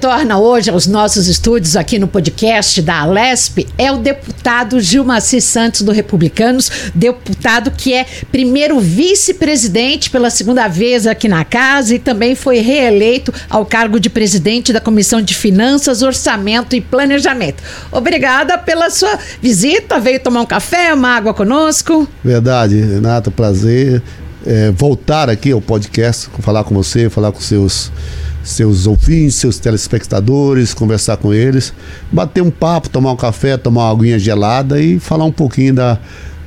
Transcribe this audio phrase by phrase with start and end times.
[0.00, 3.68] retorna hoje aos nossos estúdios aqui no podcast da Alesp.
[3.76, 11.06] É o deputado Gilmaci Santos do Republicanos, deputado que é primeiro vice-presidente pela segunda vez
[11.06, 16.00] aqui na casa e também foi reeleito ao cargo de presidente da Comissão de Finanças,
[16.00, 17.62] Orçamento e Planejamento.
[17.92, 22.08] Obrigada pela sua visita, veio tomar um café, uma água conosco.
[22.24, 24.02] Verdade, Renato, prazer
[24.46, 27.90] é, voltar aqui ao podcast, falar com você, falar com seus
[28.42, 31.74] seus ouvintes, seus telespectadores, conversar com eles,
[32.10, 35.98] bater um papo, tomar um café, tomar uma aguinha gelada e falar um pouquinho da,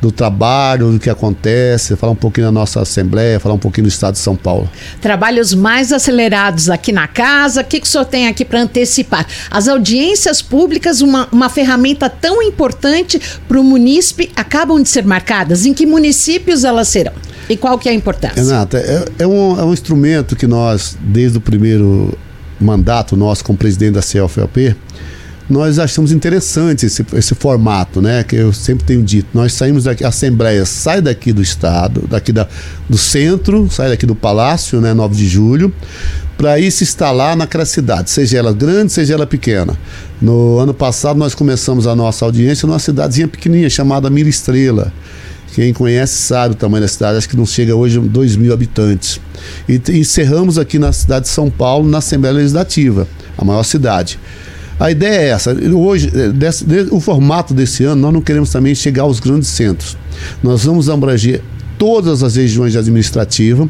[0.04, 3.90] do trabalho, do que acontece, falar um pouquinho da nossa Assembleia, falar um pouquinho do
[3.90, 4.70] Estado de São Paulo.
[5.00, 9.26] Trabalhos mais acelerados aqui na casa, o que, que o senhor tem aqui para antecipar?
[9.50, 15.66] As audiências públicas, uma, uma ferramenta tão importante para o munícipe, acabam de ser marcadas.
[15.66, 17.14] Em que municípios elas serão?
[17.50, 18.44] E qual que é a importância?
[18.44, 22.14] Renata, é, é, um, é um instrumento que nós, desde o primeiro
[22.60, 24.76] mandato nosso como presidente da CFLP,
[25.50, 28.24] nós achamos interessante esse, esse formato, né?
[28.24, 29.28] Que eu sempre tenho dito.
[29.34, 32.48] Nós saímos daqui, a Assembleia sai daqui do Estado, daqui da,
[32.90, 34.94] do centro, sai daqui do Palácio, né?
[34.94, 35.74] 9 de julho,
[36.38, 39.78] para ir se instalar naquela cidade, seja ela grande, seja ela pequena.
[40.22, 44.92] No ano passado nós começamos a nossa audiência numa cidadezinha pequenininha chamada Mira Estrela.
[45.54, 48.52] Quem conhece sabe o tamanho da cidade, acho que não chega hoje a 2 mil
[48.52, 49.22] habitantes.
[49.70, 54.18] E encerramos aqui na cidade de São Paulo, na Assembleia Legislativa, a maior cidade.
[54.80, 55.54] A ideia é essa.
[55.54, 59.98] Hoje, eh, desse, o formato desse ano, nós não queremos também chegar aos grandes centros.
[60.42, 61.42] Nós vamos abranger
[61.78, 63.68] todas as regiões administrativas,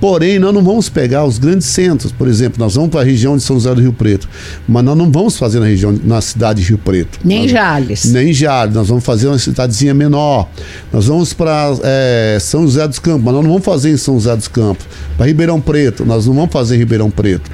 [0.00, 3.36] porém nós não vamos pegar os grandes centros, por exemplo, nós vamos para a região
[3.36, 4.28] de São José do Rio Preto,
[4.66, 7.18] mas nós não vamos fazer na região, na cidade de Rio Preto.
[7.24, 8.04] Nem nós, Jales.
[8.04, 10.48] Nem Jales, nós vamos fazer uma cidadezinha menor.
[10.92, 14.14] Nós vamos para é, São José dos Campos, mas nós não vamos fazer em São
[14.14, 14.86] José dos Campos.
[15.16, 17.50] Para Ribeirão Preto, nós não vamos fazer em Ribeirão Preto.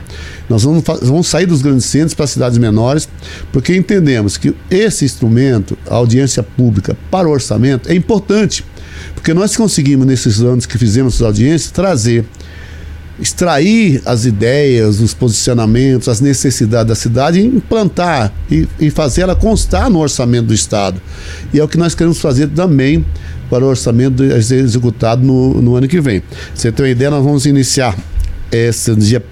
[0.48, 3.08] Nós vamos, vamos sair dos grandes centros para cidades menores,
[3.51, 8.64] porque entendemos que esse instrumento, a audiência pública para o orçamento, é importante
[9.14, 12.24] porque nós conseguimos, nesses anos que fizemos as audiências, trazer,
[13.20, 19.36] extrair as ideias, os posicionamentos, as necessidades da cidade e implantar e, e fazer ela
[19.36, 21.00] constar no orçamento do Estado.
[21.52, 23.05] E é o que nós queremos fazer também
[23.48, 26.22] para o orçamento a ser executado no, no ano que vem.
[26.55, 27.96] Você tem uma ideia, nós vamos iniciar
[28.57, 29.23] esse dia,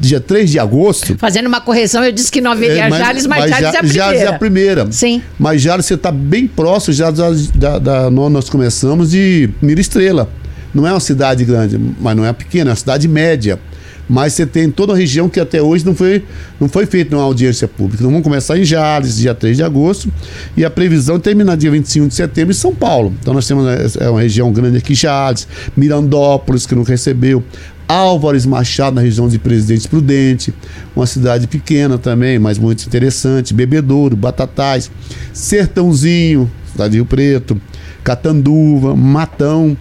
[0.00, 1.16] dia 3 de agosto.
[1.18, 3.68] Fazendo uma correção, eu disse que não haveria é, mas, Jales, mas, mas Jales é
[3.68, 3.94] a primeira.
[3.94, 4.92] Jales é a primeira.
[4.92, 5.22] Sim.
[5.38, 10.30] Mas Jales, você está bem próximo já da, da, da, nós começamos de Mira Estrela.
[10.74, 13.60] Não é uma cidade grande, mas não é pequena, é uma cidade média.
[14.08, 16.22] Mas você tem toda a região que até hoje não foi,
[16.60, 18.02] não foi feita uma audiência pública.
[18.02, 20.12] Então vamos começar em Jales, dia 3 de agosto,
[20.56, 23.14] e a previsão é terminar dia 25 de setembro em São Paulo.
[23.20, 27.42] Então nós temos é, é uma região grande aqui, Jales, Mirandópolis, que não recebeu,
[27.88, 30.54] Álvares Machado, na região de Presidente Prudente,
[30.94, 34.90] uma cidade pequena também, mas muito interessante, Bebedouro, Batatais,
[35.32, 37.60] Sertãozinho, cidade de Rio Preto,
[38.02, 39.76] Catanduva, Matão,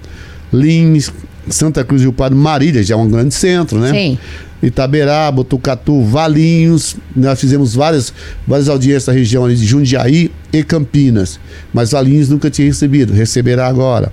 [0.51, 1.11] Lins,
[1.49, 3.91] Santa Cruz do Rio Pardo, Marília, já é um grande centro, né?
[3.91, 4.17] Sim.
[4.61, 8.13] Itaberá, Botucatu, Valinhos, nós fizemos várias,
[8.47, 11.37] várias audiências na região de Jundiaí e Campinas,
[11.73, 14.11] mas Valinhos nunca tinha recebido, receberá agora.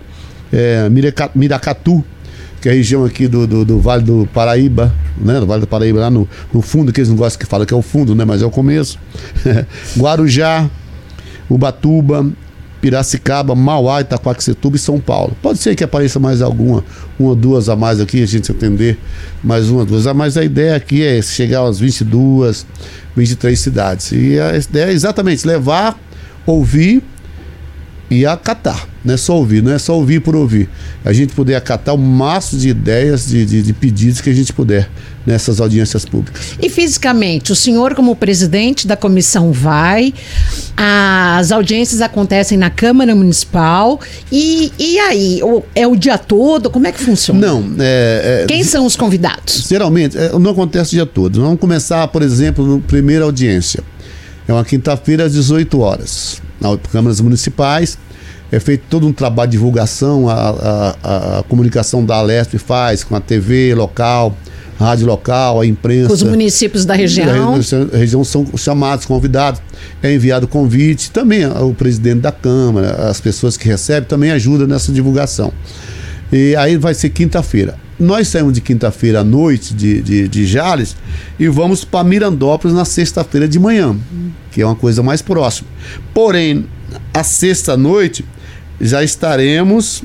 [0.52, 0.88] É,
[1.36, 2.04] Miracatu,
[2.60, 5.40] que é a região aqui do, do, do, Vale do Paraíba, né?
[5.40, 7.72] Do Vale do Paraíba, lá no, no fundo, que eles não gostam que fala que
[7.72, 8.24] é o fundo, né?
[8.24, 8.98] Mas é o começo.
[9.96, 10.68] Guarujá,
[11.48, 12.30] Ubatuba,
[12.80, 15.36] Piracicaba, Mauá, Itaquaquecetuba e São Paulo.
[15.42, 16.84] Pode ser que apareça mais alguma,
[17.18, 18.98] uma ou duas a mais aqui, a gente entender
[19.42, 20.04] mais uma, duas.
[20.14, 22.66] Mas a ideia aqui é chegar às 22,
[23.16, 24.12] 23 cidades.
[24.12, 25.98] E a ideia é exatamente levar,
[26.46, 27.02] ouvir
[28.10, 28.89] e acatar.
[29.02, 30.68] Não é só ouvir, não é só ouvir por ouvir.
[31.02, 34.52] A gente poder acatar o máximo de ideias, de, de, de, pedidos que a gente
[34.52, 34.90] puder
[35.24, 36.54] nessas audiências públicas.
[36.60, 40.12] E fisicamente, o senhor, como presidente da comissão, vai,
[40.76, 43.98] as audiências acontecem na Câmara Municipal,
[44.30, 45.40] e, e aí?
[45.74, 46.68] É o dia todo?
[46.68, 47.40] Como é que funciona?
[47.40, 47.74] Não.
[47.78, 49.66] É, é, Quem são os convidados?
[49.66, 51.40] Geralmente, é, não acontece o dia todo.
[51.40, 53.82] Vamos começar, por exemplo, na primeira audiência.
[54.46, 57.96] É uma quinta-feira às 18 horas, na câmaras municipais
[58.52, 63.14] é feito todo um trabalho de divulgação, a, a, a comunicação da Alesp faz com
[63.14, 64.36] a TV local,
[64.78, 66.12] rádio local, a imprensa.
[66.12, 67.58] Os municípios da região.
[67.60, 69.60] Da região são chamados, convidados,
[70.02, 71.10] é enviado convite.
[71.10, 75.52] Também o presidente da Câmara, as pessoas que recebem, também ajudam nessa divulgação.
[76.32, 77.76] E aí vai ser quinta-feira.
[77.98, 80.96] Nós saímos de quinta-feira à noite de, de, de Jales
[81.38, 83.94] e vamos para Mirandópolis na sexta-feira de manhã,
[84.50, 85.68] que é uma coisa mais próxima.
[86.14, 86.64] Porém,
[87.12, 88.24] a sexta-noite
[88.80, 90.02] já estaremos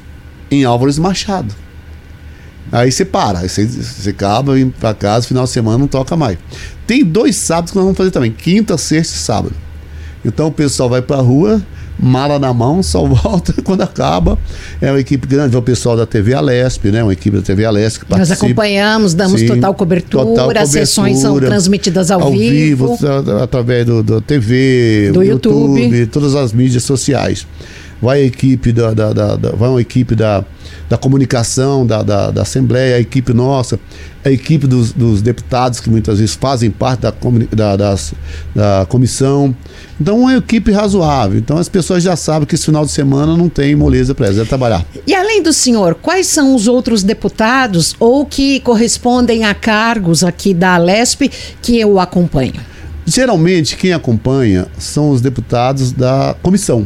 [0.51, 1.53] em Álvares Machado.
[2.71, 6.15] Aí você para, aí você, você acaba, indo pra casa, final de semana não toca
[6.17, 6.37] mais.
[6.87, 9.55] Tem dois sábados que nós vamos fazer também, quinta, sexta e sábado.
[10.23, 11.61] Então o pessoal vai pra rua,
[11.97, 14.37] mala na mão, só volta quando acaba.
[14.81, 17.03] É uma equipe grande, é o pessoal da TV Alesp, né?
[17.03, 21.19] Uma equipe da TV Alesp que Nós acompanhamos, damos Sim, total, cobertura, total as sessões
[21.19, 22.97] são cobertura, transmitidas ao, vivo.
[23.39, 26.07] a- através do, do TV, Do YouTube.
[26.07, 27.45] todas as mídias sociais.
[28.01, 30.43] Vai a equipe da, da, da- da- vai uma equipe da,
[30.89, 33.79] da comunicação da, da, da Assembleia, a equipe nossa,
[34.23, 37.13] a equipe dos, dos deputados que muitas vezes fazem parte da,
[37.55, 38.13] da, das-
[38.53, 39.55] da comissão.
[39.99, 41.39] Então, uma equipe razoável.
[41.39, 44.37] Então, as pessoas já sabem que esse final de semana não tem moleza para elas,
[44.39, 44.85] é trabalhar.
[45.07, 50.53] E além do senhor, quais são os outros deputados ou que correspondem a cargos aqui
[50.53, 51.31] da Alesp
[51.61, 52.53] que eu acompanho?
[53.05, 56.85] Geralmente, quem acompanha são os deputados da comissão.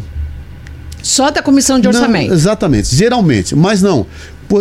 [1.09, 2.31] Só da comissão de Não, orçamento.
[2.33, 3.55] exatamente, geralmente.
[3.55, 4.05] Mas não.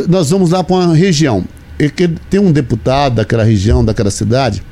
[0.08, 1.44] Nós vamos lá para uma região.
[1.78, 4.62] E que tem um deputado daquela região, daquela cidade,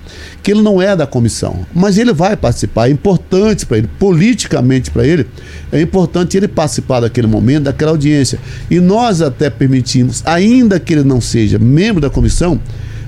[0.43, 2.89] que ele não é da comissão, mas ele vai participar.
[2.89, 5.25] É importante para ele, politicamente para ele,
[5.71, 8.41] é importante ele participar daquele momento, daquela audiência.
[8.69, 12.59] E nós até permitimos, ainda que ele não seja membro da comissão,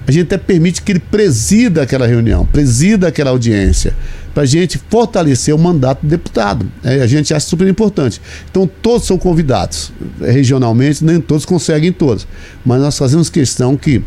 [0.08, 3.94] a gente até permite que ele presida aquela reunião, presida aquela audiência,
[4.32, 6.66] para a gente fortalecer o mandato do deputado.
[6.82, 8.18] É, a gente acha super importante.
[8.50, 9.92] Então, todos são convidados.
[10.18, 12.26] Regionalmente, nem todos conseguem todos.
[12.64, 14.02] Mas nós fazemos questão que,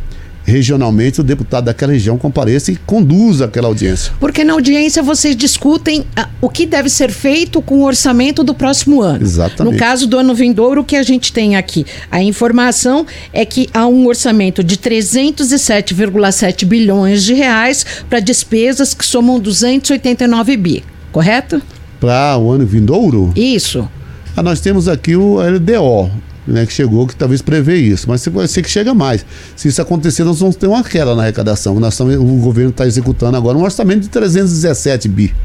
[0.52, 4.12] regionalmente, o deputado daquela região compareça e conduza aquela audiência.
[4.20, 8.54] Porque na audiência vocês discutem ah, o que deve ser feito com o orçamento do
[8.54, 9.24] próximo ano.
[9.24, 9.74] Exatamente.
[9.74, 11.86] No caso do ano vindouro, o que a gente tem aqui?
[12.12, 19.06] A informação é que há um orçamento de 307,7 bilhões de reais para despesas que
[19.06, 21.62] somam 289 bi, correto?
[22.00, 23.88] Para o ano vindouro, Isso.
[24.36, 26.12] ah, nós temos aqui o LDO,
[26.48, 29.26] né, que chegou, que talvez prevê isso, mas pode ser que chega mais.
[29.56, 31.80] Se isso acontecer, nós vamos ter uma queda na arrecadação.
[31.80, 35.36] Nós estamos, o governo está executando agora um orçamento de 317 bi.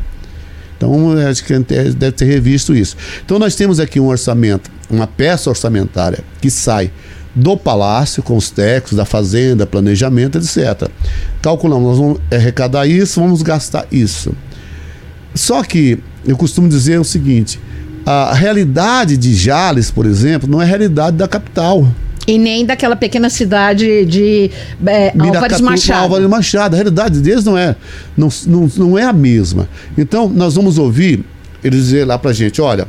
[0.76, 2.96] Então, acho que deve ter revisto isso.
[3.24, 6.90] Então, nós temos aqui um orçamento, uma peça orçamentária que sai
[7.34, 10.88] do Palácio, com os técnicos, da Fazenda, planejamento, etc.
[11.42, 14.34] Calculamos, nós vamos arrecadar isso, vamos gastar isso.
[15.34, 17.60] Só que eu costumo dizer o seguinte:
[18.06, 21.86] a realidade de Jales, por exemplo, não é a realidade da capital.
[22.24, 24.50] E nem daquela pequena cidade de
[24.86, 26.02] é, Álvares Machado.
[26.02, 26.74] Álvares Machado.
[26.74, 27.74] A realidade deles não é,
[28.16, 29.68] não, não, não é a mesma.
[29.98, 31.24] Então, nós vamos ouvir
[31.64, 32.86] eles dizer lá pra gente: olha,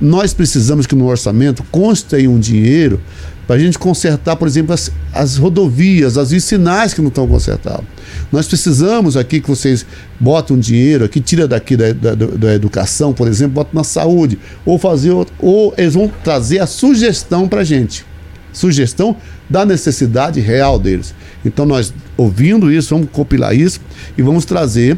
[0.00, 3.00] nós precisamos que no orçamento conste aí um dinheiro
[3.46, 7.84] para a gente consertar, por exemplo, as, as rodovias, as vicinais que não estão consertadas.
[8.32, 9.84] Nós precisamos aqui que vocês
[10.18, 14.78] botem dinheiro aqui, tira daqui da, da, da educação, por exemplo, bota na saúde, ou
[14.78, 18.04] fazer, outro- ou eles vão trazer a sugestão para a gente
[18.52, 19.16] sugestão
[19.50, 21.12] da necessidade real deles.
[21.44, 23.80] Então nós ouvindo isso, vamos compilar isso
[24.16, 24.96] e vamos trazer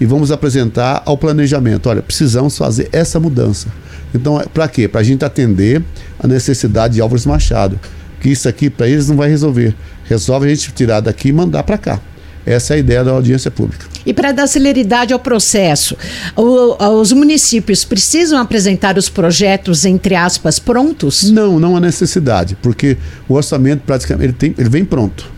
[0.00, 1.88] e vamos apresentar ao planejamento.
[1.88, 3.66] Olha, precisamos fazer essa mudança.
[4.14, 4.86] Então, para quê?
[4.88, 5.82] Para a gente atender
[6.18, 7.78] a necessidade de Álvares Machado.
[8.20, 9.74] Que isso aqui para eles não vai resolver.
[10.04, 12.00] Resolve a gente tirar daqui e mandar para cá.
[12.44, 13.86] Essa é a ideia da audiência pública.
[14.04, 15.96] E para dar celeridade ao processo,
[16.36, 21.30] o- os municípios precisam apresentar os projetos, entre aspas, prontos?
[21.30, 22.96] Não, não há necessidade, porque
[23.28, 25.30] o orçamento praticamente ele, tem, ele vem pronto.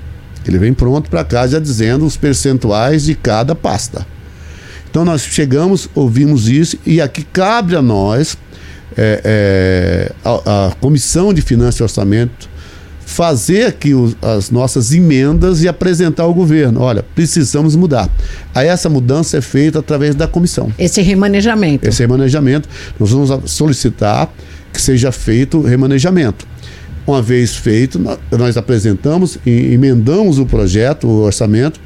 [0.47, 4.07] Ele vem pronto para cá já dizendo os percentuais de cada pasta.
[4.91, 8.37] Então nós chegamos, ouvimos isso e aqui cabe a nós,
[8.97, 12.49] é, é, a, a Comissão de Finanças e Orçamento,
[13.07, 16.81] fazer aqui os- as nossas emendas e apresentar ao governo.
[16.81, 18.09] Olha, precisamos mudar.
[18.55, 21.87] Aí essa mudança é feita através da comissão Esse remanejamento.
[21.89, 24.33] esse remanejamento, nós vamos solicitar
[24.73, 26.47] que seja feito o remanejamento.
[27.07, 31.79] Uma vez feito, nó- nós apresentamos e emendamos o projeto, o orçamento,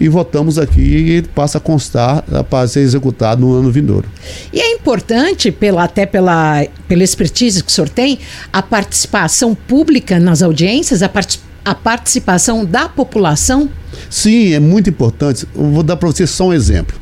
[0.00, 4.08] e votamos aqui e passa a constar eh, para ser executado no ano vindouro.
[4.52, 8.18] E é importante, pela, até pela, pela expertise que o senhor tem,
[8.52, 13.68] a participação pública nas audiências, a, parti- a participação da população?
[14.08, 15.46] Sim, é muito importante.
[15.54, 16.96] Eu vou dar para você só um exemplo.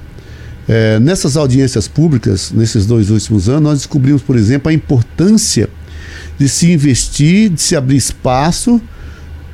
[0.68, 5.68] É, nessas audiências públicas, nesses dois últimos anos, nós descobrimos, por exemplo, a importância
[6.38, 8.80] de se investir, de se abrir espaço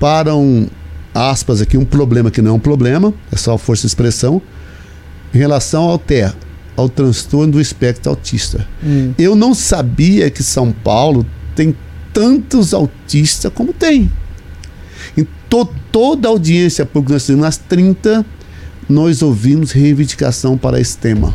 [0.01, 0.67] para um,
[1.15, 4.41] aspas aqui, um problema que não é um problema, é só força de expressão,
[5.35, 6.35] em relação ao TEA,
[6.77, 8.67] ao transtorno do espectro autista.
[9.19, 11.75] Eu não sabia que São Paulo tem
[12.13, 14.11] tantos autistas como tem.
[15.17, 18.25] Em to- toda a audiência pública nós temos, nas 30,
[18.89, 21.35] nós ouvimos reivindicação para esse tema.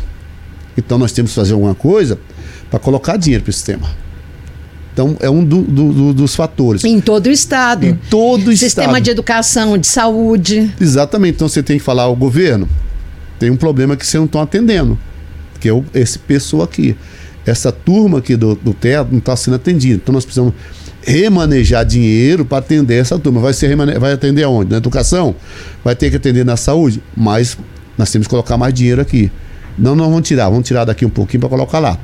[0.76, 2.18] Então nós temos que fazer alguma coisa
[2.70, 3.88] para colocar dinheiro para esse tema.
[5.00, 6.82] Então, é um do, do, do, dos fatores.
[6.82, 7.86] Em todo o estado.
[7.86, 9.04] Em todo o Sistema estado.
[9.04, 10.74] de educação, de saúde.
[10.80, 11.36] Exatamente.
[11.36, 12.68] Então, você tem que falar ao governo,
[13.38, 14.98] tem um problema que vocês não estão atendendo,
[15.60, 16.96] que é o, esse pessoa aqui.
[17.46, 20.00] Essa turma aqui do, do teto não está sendo atendida.
[20.02, 20.52] Então, nós precisamos
[21.06, 23.40] remanejar dinheiro para atender essa turma.
[23.40, 24.72] Vai, ser remane- vai atender aonde?
[24.72, 25.32] Na educação?
[25.84, 27.00] Vai ter que atender na saúde?
[27.16, 27.56] Mas
[27.96, 29.30] nós temos que colocar mais dinheiro aqui.
[29.78, 31.98] Não, não vamos tirar, vamos tirar daqui um pouquinho para colocar lá.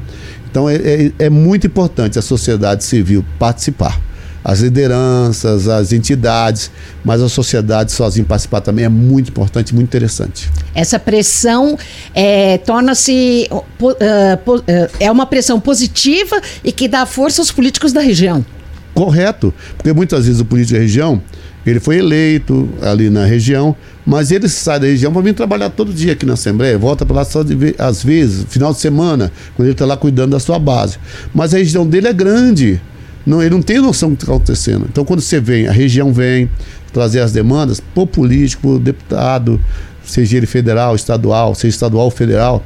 [0.51, 4.01] Então é, é, é muito importante a sociedade civil participar.
[4.45, 6.71] As lideranças, as entidades,
[7.03, 10.51] mas a sociedade sozinha participar também é muito importante, muito interessante.
[10.75, 11.79] Essa pressão
[12.15, 13.49] é, torna-se.
[13.51, 18.45] ah, ah, é uma pressão positiva e que dá força aos políticos da região.
[18.93, 21.21] Correto, porque muitas vezes o político da região,
[21.67, 25.93] ele foi eleito ali na região, mas ele sai da região para vir trabalhar todo
[25.93, 29.67] dia aqui na Assembleia, volta para lá só de às vezes, final de semana, quando
[29.67, 30.99] ele está lá cuidando da sua base.
[31.35, 32.81] Mas a região dele é grande,
[33.25, 34.87] não, ele não tem noção do que está acontecendo.
[34.91, 36.51] Então quando você vem, a região vem
[36.93, 39.61] trazer as demandas, por político, por deputado,
[40.05, 42.65] seja ele federal, estadual, seja estadual ou federal,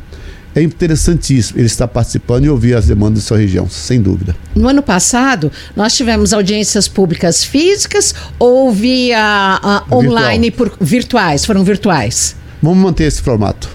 [0.55, 4.35] é interessantíssimo ele estar participando e ouvir as demandas da sua região, sem dúvida.
[4.55, 11.45] No ano passado, nós tivemos audiências públicas físicas ou via ah, online por virtuais?
[11.45, 12.37] Foram virtuais.
[12.63, 13.69] Vamos manter esse formato.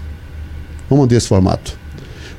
[0.89, 1.82] Vamos manter esse formato.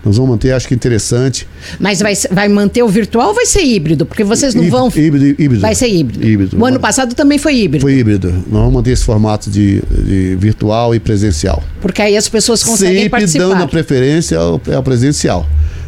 [0.04, 1.49] Nós vamos manter, acho que interessante.
[1.80, 4.04] Mas vai, vai manter o virtual ou vai ser híbrido?
[4.04, 4.88] Porque vocês não vão.
[4.88, 5.61] Híbrido, híbrido.
[5.61, 6.26] Vai ser híbrido.
[6.26, 6.58] Híbrido.
[6.61, 7.82] O ano passado também foi híbrido.
[7.82, 8.30] Foi híbrido.
[8.30, 11.62] Nós vamos manter esse formato de, de virtual e presencial.
[11.80, 13.49] Porque aí as pessoas conseguem Sempre participar.
[13.49, 15.46] dando a preferência ao, ao presencial.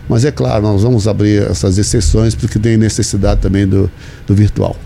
[0.08, 3.90] Mas é claro, nós vamos abrir essas exceções porque tem necessidade também do,
[4.26, 4.76] do virtual.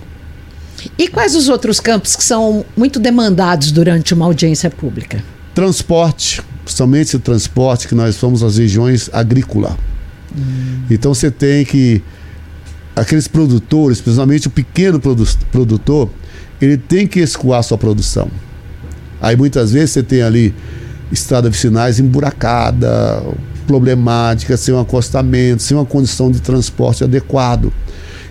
[0.99, 5.23] E quais os outros campos que são muito demandados durante uma audiência pública?
[5.55, 9.77] Transporte, somente o transporte, que nós somos as regiões agrícola.
[10.91, 12.03] Então você tem que.
[12.95, 16.11] Aqueles produtores, principalmente o pequeno produ- produtor,
[16.61, 18.29] ele tem que escoar sua produção.
[19.21, 20.55] Aí muitas vezes você tem ali
[21.11, 23.23] estradas vicinais emburacada,
[23.67, 27.73] problemática, sem um acostamento, sem uma condição de transporte adequado.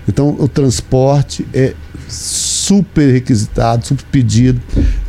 [0.07, 1.73] Então o transporte é
[2.07, 4.61] super requisitado, super pedido,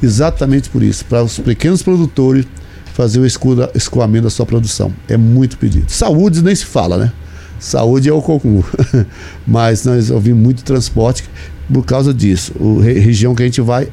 [0.02, 2.46] exatamente por isso, para os pequenos produtores
[2.94, 4.92] fazer o escoamento da sua produção.
[5.08, 5.90] É muito pedido.
[5.90, 7.12] Saúde nem se fala, né?
[7.58, 8.62] Saúde é o cocum.
[9.46, 11.24] Mas nós ouvimos muito transporte
[11.72, 12.52] por causa disso.
[12.82, 13.88] Re- região que a gente vai,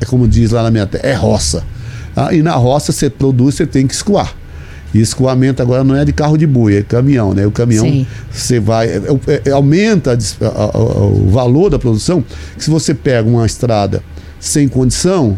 [0.00, 1.64] é como diz lá na minha terra, é roça.
[2.16, 4.34] Ah, e na roça você produz, você tem que escoar.
[4.94, 7.46] E escoamento agora não é de carro de boi, é caminhão, né?
[7.46, 8.06] O caminhão Sim.
[8.32, 8.88] você vai.
[8.88, 12.24] é- é- é- aumenta a a- a- a- o valor da produção,
[12.56, 14.02] que se você pega uma estrada
[14.40, 15.36] sem condição,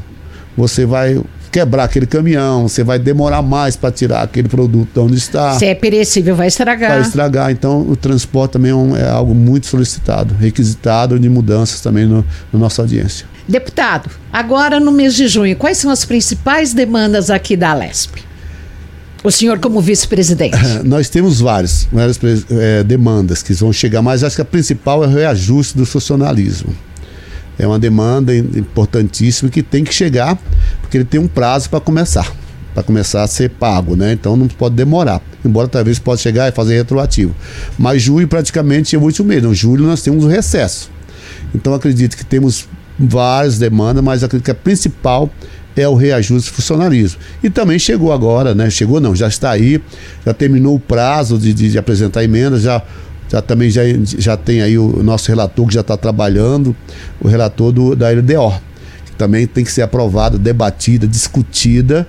[0.56, 5.16] você vai quebrar aquele caminhão, você vai demorar mais para tirar aquele produto de onde
[5.16, 5.58] está.
[5.58, 6.90] Se é perecível, vai estragar.
[6.92, 7.50] Vai estragar.
[7.50, 12.24] Então, o transporte também é, um- é algo muito solicitado, requisitado de mudanças também no,
[12.52, 13.26] na nossa audiência.
[13.48, 18.18] Deputado, agora no mês de junho, quais são as principais demandas aqui da Alesp?
[19.22, 20.56] O senhor como vice-presidente.
[20.84, 22.18] Nós temos várias, várias
[22.50, 26.74] eh, demandas que vão chegar, mas acho que a principal é o reajuste do funcionalismo.
[27.60, 30.38] É uma demanda im- importantíssima que tem que chegar,
[30.80, 32.32] porque ele tem um prazo para começar,
[32.74, 34.12] para começar a ser pago, né?
[34.12, 35.20] Então não pode demorar.
[35.44, 37.34] Embora talvez possa chegar e fazer retroativo.
[37.78, 39.42] Mas julho praticamente é o último mês.
[39.42, 40.90] Não, julho nós temos o recesso.
[41.54, 42.66] Então acredito que temos
[42.98, 45.30] várias demandas, mas acredito que a principal
[45.76, 47.18] é o reajuste funcionalismo.
[47.42, 48.68] E também chegou agora, né?
[48.70, 49.80] Chegou não, já está aí,
[50.26, 52.82] já terminou o prazo de, de- de apresentar emendas, já,
[53.30, 53.82] já também já,
[54.18, 56.74] já tem aí o nosso relator que já está trabalhando,
[57.20, 58.52] o relator do, da LDO,
[59.06, 62.06] que também tem que ser aprovada, debatida, discutida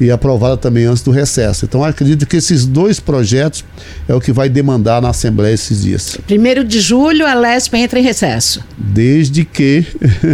[0.00, 1.64] e aprovada também antes do recesso.
[1.64, 3.64] Então acredito que esses dois projetos
[4.08, 6.18] é o que vai demandar na Assembleia esses dias.
[6.26, 8.60] Primeiro de julho, a Alesp entra em recesso.
[8.76, 9.86] desde que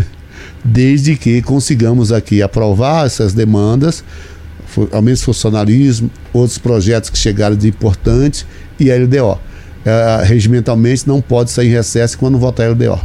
[0.65, 4.05] desde que consigamos aqui aprovar essas demandas,
[4.93, 8.47] aumento de funcionalismo, outros projetos que chegaram de importantes
[8.79, 9.50] e a LDO.
[9.85, 13.01] Eh, regimentalmente não pode sair em recesso quando votar a LDO.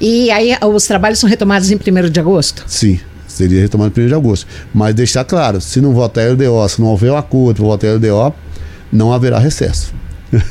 [0.00, 2.64] E aí os trabalhos são retomados em 1 de agosto?
[2.66, 4.46] Sim, seria retomado no 1 de agosto.
[4.74, 7.90] Mas deixar claro, se não votar a LDO, se não houver um acordo para votar
[7.90, 8.34] a LDO,
[8.92, 9.94] não haverá recesso.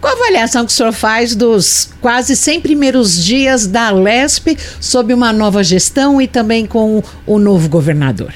[0.00, 5.12] Qual a avaliação que o senhor faz dos quase 100 primeiros dias da Alesp sob
[5.12, 8.32] uma nova gestão e também com o novo governador?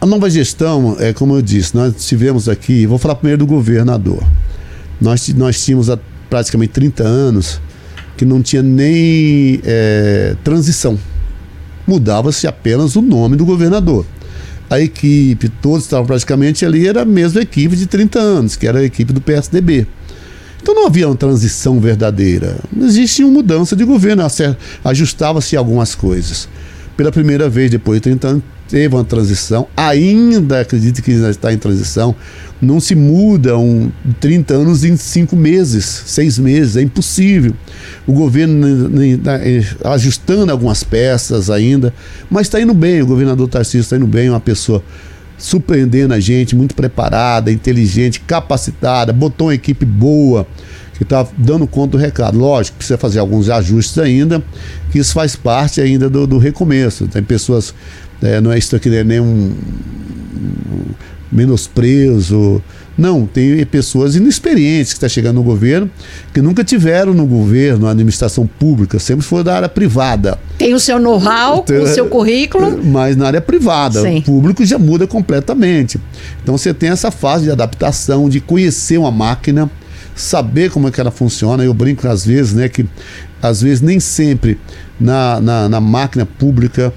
[0.00, 4.22] A nova gestão, é como eu disse, nós tivemos aqui, vou falar primeiro do governador.
[5.00, 7.60] Nós, nós tínhamos há praticamente 30 anos
[8.16, 10.98] que não tinha nem é, transição.
[11.86, 14.04] Mudava-se apenas o nome do governador.
[14.68, 18.80] A equipe, todos estavam praticamente ali, era a mesma equipe de 30 anos, que era
[18.80, 19.86] a equipe do PSDB.
[20.60, 22.58] Então não havia uma transição verdadeira.
[22.78, 24.22] Existia uma mudança de governo,
[24.84, 26.48] ajustava-se algumas coisas.
[26.96, 31.52] Pela primeira vez, depois de 30 anos, teve uma transição, ainda acredito que ainda está
[31.52, 32.14] em transição,
[32.60, 37.52] não se muda um 30 anos em cinco meses, seis meses, é impossível.
[38.06, 41.94] O governo está eh, ajustando algumas peças ainda,
[42.30, 44.82] mas está indo bem, o governador Tarcísio está indo bem, uma pessoa
[45.36, 50.46] surpreendendo a gente, muito preparada, inteligente, capacitada, botou uma equipe boa
[50.96, 52.36] que está dando conta do recado.
[52.36, 54.42] Lógico, precisa fazer alguns ajustes ainda,
[54.90, 57.06] que isso faz parte ainda do, do recomeço.
[57.06, 57.72] Tem pessoas
[58.20, 59.54] é, não é isso aqui, é nenhum
[61.30, 62.62] menosprezo.
[62.96, 65.88] Não, tem pessoas inexperientes que estão tá chegando no governo,
[66.34, 70.36] que nunca tiveram no governo, na administração pública, sempre foi da área privada.
[70.58, 72.78] Tem o seu know-how, o seu currículo.
[72.84, 74.18] Mas na área privada, Sim.
[74.18, 76.00] o público já muda completamente.
[76.42, 79.70] Então você tem essa fase de adaptação, de conhecer uma máquina,
[80.16, 81.62] saber como é que ela funciona.
[81.62, 82.84] Eu brinco às vezes, né, que
[83.40, 84.58] às vezes nem sempre
[84.98, 86.92] na, na, na máquina pública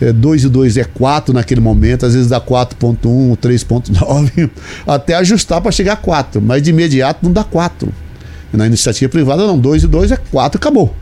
[0.00, 4.50] 2 é, e 2 é 4 naquele momento, às vezes dá 4.1, 3.9,
[4.86, 7.92] até ajustar para chegar a 4, mas de imediato não dá 4.
[8.52, 10.94] Na iniciativa privada não, 2 e 2 é 4, acabou.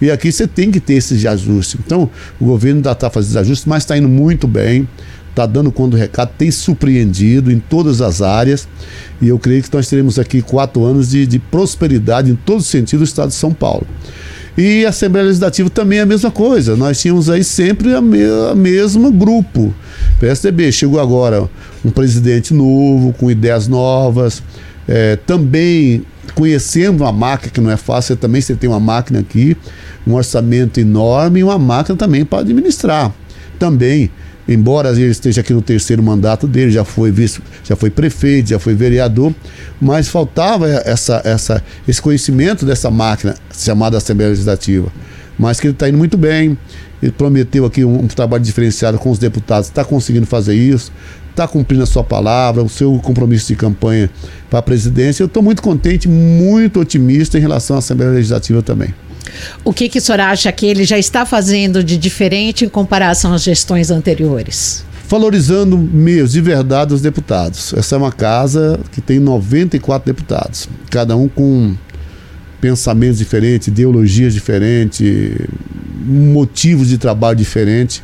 [0.00, 1.80] E aqui você tem que ter esses ajustes.
[1.84, 4.86] Então, o governo ainda está fazendo ajustes, mas está indo muito bem,
[5.30, 8.68] está dando conta do recado, tem surpreendido em todas as áreas.
[9.20, 13.00] E eu creio que nós teremos aqui quatro anos de, de prosperidade em todo sentido
[13.00, 13.86] do estado de São Paulo.
[14.56, 16.76] E a Assembleia Legislativa também é a mesma coisa.
[16.76, 19.74] Nós tínhamos aí sempre a, me, a mesmo grupo.
[20.18, 21.48] PSDB chegou agora
[21.84, 24.42] um presidente novo, com ideias novas,
[24.88, 26.02] é, também
[26.34, 29.56] conhecendo uma máquina que não é fácil, também você tem uma máquina aqui,
[30.06, 33.12] um orçamento enorme e uma máquina também para administrar.
[33.58, 34.10] Também
[34.48, 38.58] embora ele esteja aqui no terceiro mandato dele, já foi vice, já foi prefeito, já
[38.58, 39.34] foi vereador,
[39.80, 44.92] mas faltava essa, essa, esse conhecimento dessa máquina chamada Assembleia Legislativa.
[45.38, 46.56] Mas que ele está indo muito bem,
[47.02, 50.90] ele prometeu aqui um, um trabalho diferenciado com os deputados, está conseguindo fazer isso,
[51.30, 54.08] está cumprindo a sua palavra, o seu compromisso de campanha
[54.48, 55.22] para a presidência.
[55.22, 58.94] Eu estou muito contente, muito otimista em relação à Assembleia Legislativa também.
[59.64, 63.32] O que, que o senhor acha que ele já está fazendo de diferente em comparação
[63.32, 64.84] às gestões anteriores?
[65.08, 67.72] Valorizando mesmo, de verdade, os deputados.
[67.74, 71.74] Essa é uma casa que tem 94 deputados, cada um com
[72.60, 75.00] pensamentos diferentes, ideologias diferentes,
[76.04, 78.02] motivos de trabalho diferentes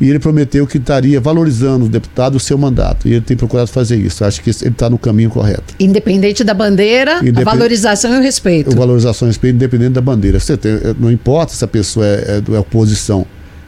[0.00, 3.08] e ele prometeu que estaria valorizando o deputado o seu mandato.
[3.08, 4.24] E ele tem procurado fazer isso.
[4.24, 5.74] Acho que ele está no caminho correto.
[5.78, 7.42] Independente da bandeira, Independ...
[7.42, 8.72] a valorização e o respeito.
[8.72, 10.38] A valorização e o respeito, independente da bandeira.
[10.38, 13.26] Você tem, não importa se a pessoa é, é, é oposição.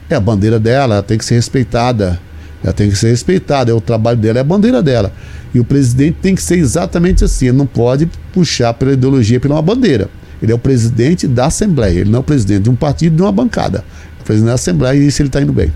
[0.09, 2.19] É a bandeira dela, ela tem que ser respeitada.
[2.63, 3.71] Ela tem que ser respeitada.
[3.71, 5.11] É o trabalho dela, é a bandeira dela.
[5.53, 7.47] E o presidente tem que ser exatamente assim.
[7.47, 10.09] Ele não pode puxar pela ideologia, pela uma bandeira.
[10.41, 11.99] Ele é o presidente da Assembleia.
[11.99, 13.83] Ele não é o presidente de um partido, de uma bancada.
[14.17, 15.71] É o presidente da Assembleia e isso ele está indo bem.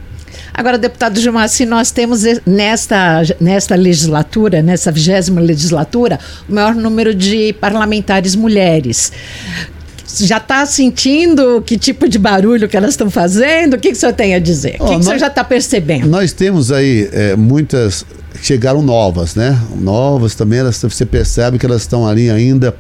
[0.58, 7.14] Agora, deputado Gilmar, se nós temos nesta, nesta legislatura, nessa vigésima legislatura, o maior número
[7.14, 9.12] de parlamentares mulheres
[10.18, 13.74] já está sentindo que tipo de barulho que elas estão fazendo?
[13.74, 14.78] O que, que o senhor tem a dizer?
[14.80, 16.08] Oh, o que, que nós, o senhor já está percebendo?
[16.08, 18.06] Nós temos aí é, muitas
[18.42, 19.60] chegaram novas, né?
[19.76, 22.74] Novas também, elas, você percebe que elas estão ali ainda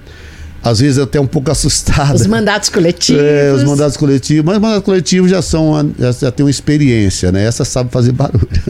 [0.65, 2.15] às vezes até um pouco assustado.
[2.15, 3.21] Os mandatos coletivos.
[3.21, 7.31] É, os mandatos coletivos, mas os mandatos coletivos já são já, já tem uma experiência,
[7.31, 7.45] né?
[7.45, 8.49] Essa sabe fazer barulho.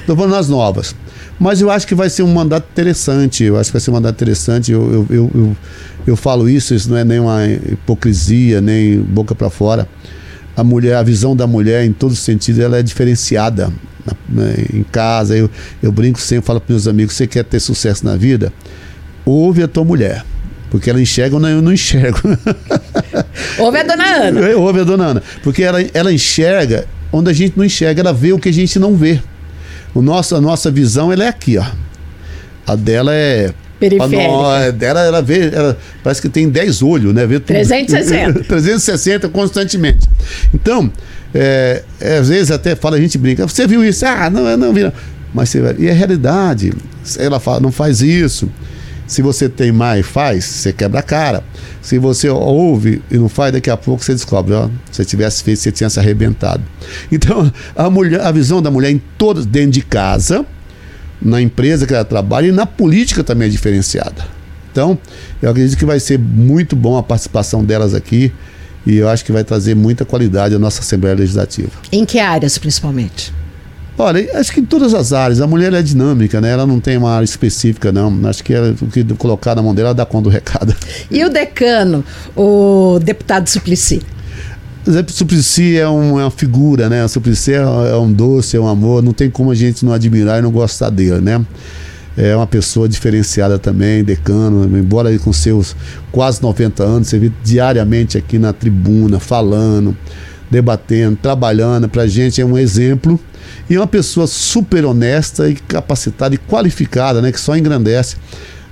[0.00, 0.96] Estou falando nas novas.
[1.38, 3.44] Mas eu acho que vai ser um mandato interessante.
[3.44, 4.72] Eu acho que vai ser um mandato interessante.
[4.72, 5.56] Eu, eu, eu, eu,
[6.08, 9.88] eu falo isso, isso não é nem uma hipocrisia, nem boca para fora.
[10.56, 13.72] A mulher, a visão da mulher em todos os sentidos, ela é diferenciada.
[14.28, 14.54] Né?
[14.74, 15.48] Em casa, eu,
[15.80, 18.52] eu brinco sempre, falo para meus amigos: você quer ter sucesso na vida?
[19.24, 20.24] Ouve a tua mulher.
[20.70, 22.18] Porque ela enxerga ou eu não enxergo.
[23.58, 24.48] Ouve a dona Ana.
[24.48, 25.22] É, ouve a dona Ana.
[25.42, 28.78] Porque ela, ela enxerga onde a gente não enxerga, ela vê o que a gente
[28.78, 29.20] não vê.
[29.94, 31.64] O nosso, a nossa visão ela é aqui, ó.
[32.66, 33.52] A dela é.
[33.78, 34.48] Periférica.
[34.48, 37.26] A é dela, ela vê, ela parece que tem 10 olhos, né?
[37.26, 37.48] Vê tudo.
[37.48, 38.44] 360.
[38.44, 40.08] 360 constantemente.
[40.54, 40.90] Então,
[41.34, 44.06] é, é, às vezes até fala, a gente brinca, você viu isso?
[44.06, 44.84] Ah, não, não vi.
[44.84, 44.92] Não.
[45.34, 46.72] Mas você, e a realidade,
[47.18, 48.48] ela fala, não faz isso.
[49.12, 51.44] Se você tem mais faz, você quebra a cara.
[51.82, 55.58] Se você ouve e não faz, daqui a pouco você descobre, ó, se tivesse feito,
[55.58, 56.62] você tinha se arrebentado.
[57.12, 60.46] Então, a mulher, a visão da mulher em todas dentro de casa,
[61.20, 64.24] na empresa que ela trabalha e na política também é diferenciada.
[64.70, 64.98] Então,
[65.42, 68.32] eu acredito que vai ser muito bom a participação delas aqui
[68.86, 71.70] e eu acho que vai trazer muita qualidade à nossa Assembleia Legislativa.
[71.92, 73.30] Em que áreas, principalmente?
[74.02, 75.40] Olha, acho que em todas as áreas.
[75.40, 76.50] A mulher é dinâmica, né?
[76.50, 78.12] Ela não tem uma área específica, não.
[78.28, 80.74] Acho que o que colocar na mão dela, ela dá conta do recado.
[81.08, 82.04] E o decano,
[82.36, 84.02] o deputado Suplicy?
[84.90, 87.04] Zé Suplicy é, um, é uma figura, né?
[87.04, 89.04] O Suplicy é, é um doce, é um amor.
[89.04, 91.40] Não tem como a gente não admirar e não gostar dele, né?
[92.16, 95.74] é uma pessoa diferenciada também, decano, embora ele com seus
[96.10, 99.96] quase 90 anos, você vê diariamente aqui na tribuna, falando,
[100.52, 103.18] debatendo, trabalhando, para a gente é um exemplo
[103.70, 108.16] e é uma pessoa super honesta e capacitada e qualificada, né, que só engrandece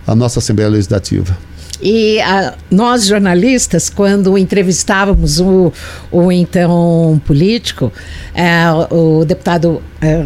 [0.07, 1.37] a nossa Assembleia Legislativa.
[1.83, 5.73] E a, nós, jornalistas, quando entrevistávamos o,
[6.12, 7.90] o então político,
[8.35, 10.25] é, o deputado é,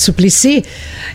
[0.00, 0.64] Suplicy,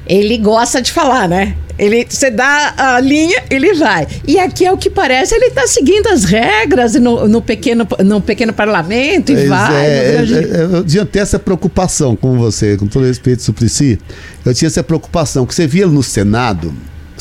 [0.07, 1.55] ele gosta de falar, né?
[1.77, 4.07] Ele, você dá a linha, ele vai.
[4.27, 8.21] E aqui é o que parece, ele está seguindo as regras no, no, pequeno, no
[8.21, 9.85] pequeno parlamento e pois vai.
[9.85, 13.99] É, é, é, eu tinha até essa preocupação com você, com todo respeito, Suplicy.
[14.45, 16.73] Eu tinha essa preocupação, que você via no Senado,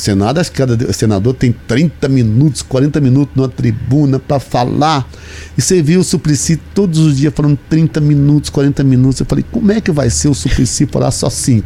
[0.03, 5.09] Senado, acho que cada senador tem 30 minutos, 40 minutos numa tribuna para falar.
[5.57, 9.21] E você viu o Suplicy todos os dias falando 30 minutos, 40 minutos.
[9.21, 11.65] Eu falei, como é que vai ser o Suplicy falar só 5?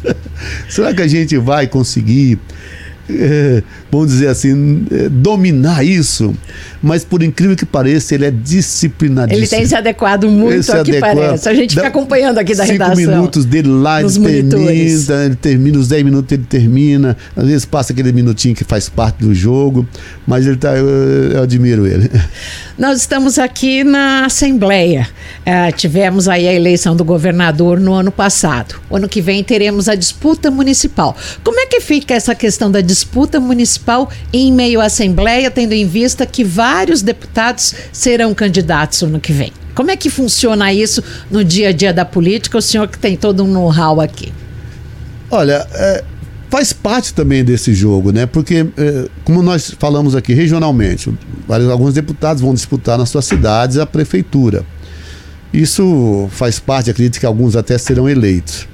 [0.70, 2.38] Será que a gente vai conseguir
[3.08, 6.34] é, vamos dizer assim, é, dominar isso,
[6.82, 9.44] mas por incrível que pareça, ele é disciplinadíssimo.
[9.44, 11.48] Ele tem se adequado muito se ao que parece.
[11.48, 12.96] A gente fica acompanhando aqui da cinco redação.
[12.96, 17.64] Cinco minutos dele lá, ele termina, ele termina, os 10 minutos ele termina, às vezes
[17.64, 19.86] passa aquele minutinho que faz parte do jogo,
[20.26, 22.10] mas ele tá, eu, eu admiro ele.
[22.78, 25.08] Nós estamos aqui na Assembleia.
[25.46, 28.78] É, tivemos aí a eleição do governador no ano passado.
[28.90, 31.16] Ano que vem teremos a disputa municipal.
[31.42, 35.86] Como é que fica essa questão da disputa municipal em meio à Assembleia, tendo em
[35.86, 39.54] vista que vários deputados serão candidatos no ano que vem?
[39.74, 42.58] Como é que funciona isso no dia a dia da política?
[42.58, 44.34] O senhor que tem todo um know-how aqui.
[45.30, 46.04] Olha, é,
[46.56, 48.24] faz parte também desse jogo, né?
[48.24, 51.12] Porque, é, como nós falamos aqui regionalmente,
[51.70, 54.64] alguns deputados vão disputar nas suas cidades a prefeitura.
[55.52, 58.66] Isso faz parte, acredito que alguns até serão eleitos.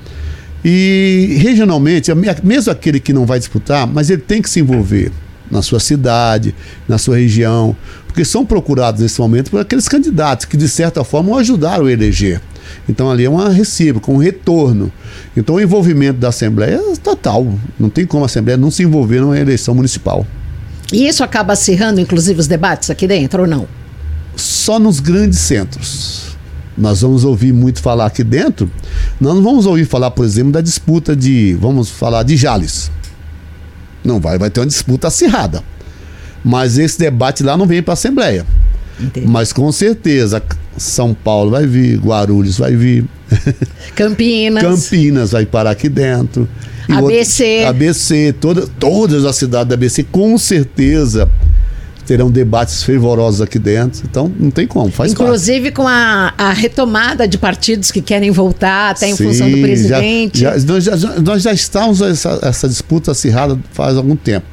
[0.65, 2.13] E regionalmente,
[2.45, 5.11] mesmo aquele que não vai disputar, mas ele tem que se envolver
[5.51, 6.55] na sua cidade,
[6.87, 11.31] na sua região, porque são procurados nesse momento por aqueles candidatos que, de certa forma,
[11.33, 12.41] o ajudaram a eleger.
[12.89, 14.93] Então ali é uma recíproca, um retorno.
[15.37, 17.47] Então o envolvimento da Assembleia é total.
[17.79, 20.27] Não tem como a Assembleia não se envolver numa eleição municipal.
[20.93, 23.67] E isso acaba acirrando, inclusive, os debates aqui dentro ou não?
[24.37, 26.37] Só nos grandes centros.
[26.77, 28.71] Nós vamos ouvir muito falar aqui dentro.
[29.21, 32.91] Nós não vamos ouvir falar, por exemplo, da disputa de, vamos falar de Jales.
[34.05, 35.63] Não vai, vai ter uma disputa acirrada.
[36.45, 38.45] Mas esse debate lá não vem para a Assembleia.
[38.99, 39.27] Entendi.
[39.27, 40.43] Mas com certeza,
[40.77, 43.05] São Paulo vai vir, Guarulhos vai vir.
[43.95, 44.63] Campinas.
[44.63, 46.49] Campinas vai parar aqui dentro.
[46.89, 47.45] E ABC.
[47.45, 51.31] Outro, ABC, toda, todas as cidades da ABC, com certeza
[52.07, 54.03] terão debates fervorosos aqui dentro.
[54.09, 55.77] Então, não tem como, faz Inclusive parte.
[55.77, 60.41] com a, a, retomada de partidos que querem voltar, até em Sim, função do presidente.
[60.41, 64.47] Já, já, nós, já, nós já estamos essa, essa disputa acirrada faz algum tempo.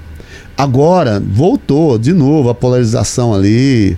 [0.56, 3.98] Agora, voltou de novo a polarização ali.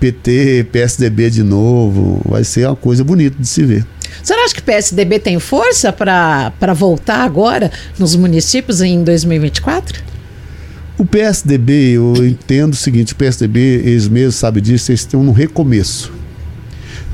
[0.00, 2.20] PT, PSDB de novo.
[2.24, 3.86] Vai ser uma coisa bonita de se ver.
[4.22, 10.02] Você acha que o PSDB tem força para voltar agora nos municípios em 2024?
[10.98, 15.32] O PSDB, eu entendo o seguinte: o PSDB, eles mesmos sabem disso, eles estão no
[15.32, 16.12] recomeço.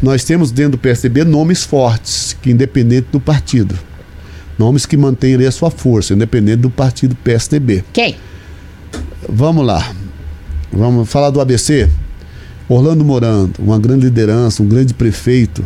[0.00, 3.78] Nós temos dentro do PSDB nomes fortes, que independente do partido.
[4.58, 7.84] Nomes que mantêm ali a sua força, independente do partido PSDB.
[7.92, 8.16] Quem?
[9.28, 9.92] Vamos lá.
[10.72, 11.88] Vamos falar do ABC.
[12.72, 15.62] Orlando Morando, uma grande liderança, um grande prefeito,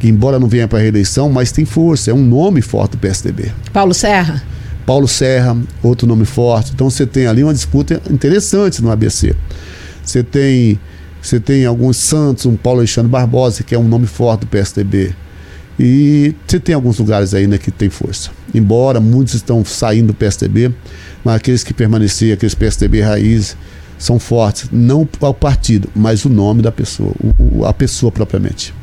[0.00, 2.98] que embora não venha para a reeleição, mas tem força, é um nome forte do
[2.98, 3.52] PSDB.
[3.72, 4.42] Paulo Serra.
[4.84, 6.72] Paulo Serra, outro nome forte.
[6.74, 9.36] Então você tem ali uma disputa interessante no ABC.
[10.04, 10.80] Você tem,
[11.20, 15.14] você tem alguns Santos, um Paulo Alexandre Barbosa, que é um nome forte do PSDB.
[15.78, 18.30] E você tem alguns lugares ainda que tem força.
[18.52, 20.72] Embora muitos estão saindo do PSDB,
[21.24, 23.56] mas aqueles que permaneciam, aqueles PSDB raiz,
[24.02, 28.74] são fortes, não o partido, mas o nome da pessoa, o, a pessoa propriamente.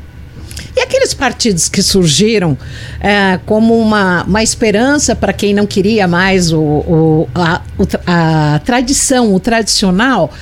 [0.74, 2.56] E aqueles partidos que surgiram
[3.00, 7.60] é, como uma, uma esperança para quem não queria mais o, o, a,
[8.06, 10.32] a tradição, o tradicional.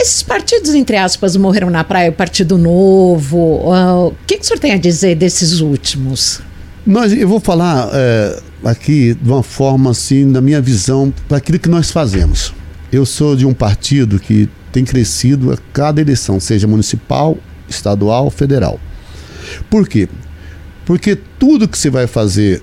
[0.00, 3.36] Esses partidos, entre aspas, morreram na praia, o Partido Novo.
[3.38, 6.40] Uh, o que, que o senhor tem a dizer desses últimos?
[6.86, 11.58] Nós, eu vou falar é, aqui de uma forma assim, da minha visão, para aquilo
[11.58, 12.54] que nós fazemos.
[12.92, 17.36] Eu sou de um partido que tem crescido a cada eleição, seja municipal,
[17.68, 18.80] estadual, federal.
[19.68, 20.08] Por quê?
[20.86, 22.62] Porque tudo que você vai fazer,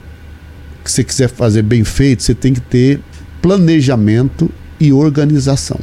[0.84, 3.00] que você quiser fazer bem feito, você tem que ter
[3.42, 5.80] planejamento e organização.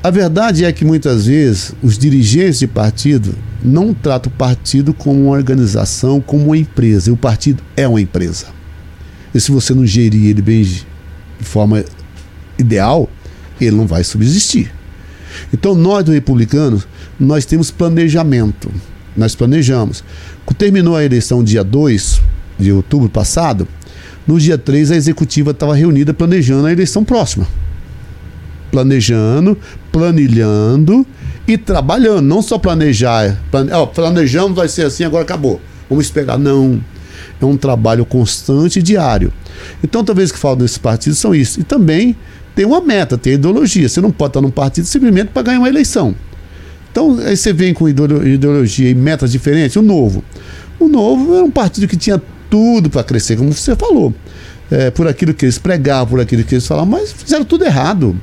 [0.00, 5.24] A verdade é que muitas vezes os dirigentes de partido não tratam o partido como
[5.24, 7.10] uma organização, como uma empresa.
[7.10, 8.46] E o partido é uma empresa.
[9.34, 10.86] E se você não gerir ele bem de
[11.40, 11.84] forma
[12.58, 13.08] ideal,
[13.60, 14.72] ele não vai subsistir.
[15.52, 16.86] Então nós do Republicanos,
[17.18, 18.70] nós temos planejamento.
[19.16, 20.04] Nós planejamos.
[20.56, 22.20] Terminou a eleição dia 2
[22.58, 23.68] de outubro passado,
[24.26, 27.46] no dia 3 a executiva estava reunida planejando a eleição próxima
[28.70, 29.56] planejando,
[29.90, 31.06] planilhando
[31.46, 33.40] e trabalhando, não só planejar.
[33.50, 33.70] Plane...
[33.94, 35.60] Planejamos, vai ser assim, agora acabou.
[35.88, 36.38] Vamos esperar.
[36.38, 36.80] Não.
[37.40, 39.32] É um trabalho constante e diário.
[39.82, 41.60] Então, talvez que falta nesses partidos são isso.
[41.60, 42.16] E também
[42.58, 43.88] tem uma meta, tem ideologia.
[43.88, 46.12] Você não pode estar num partido simplesmente para ganhar uma eleição.
[46.90, 49.76] Então, aí você vem com ideologia e metas diferentes.
[49.76, 50.24] O Novo.
[50.76, 54.12] O Novo é um partido que tinha tudo para crescer, como você falou.
[54.72, 58.20] É, por aquilo que eles pregavam, por aquilo que eles falavam, mas fizeram tudo errado.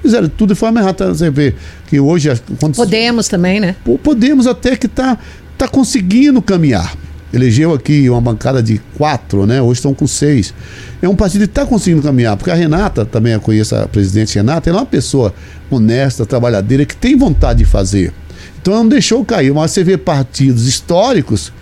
[0.00, 1.12] Fizeram tudo de forma errada.
[1.12, 1.52] Você vê
[1.88, 2.30] que hoje.
[2.60, 3.74] Quando podemos também, né?
[4.04, 5.18] Podemos até que está
[5.58, 6.96] tá conseguindo caminhar.
[7.34, 9.60] Elegeu aqui uma bancada de quatro, né?
[9.60, 10.54] Hoje estão com seis.
[11.02, 14.34] É um partido que está conseguindo caminhar, porque a Renata, também eu conheço a presidente
[14.36, 15.34] Renata, ela é uma pessoa
[15.70, 18.12] honesta, trabalhadeira, que tem vontade de fazer.
[18.60, 19.52] Então ela não deixou cair.
[19.52, 21.52] Mas você vê partidos históricos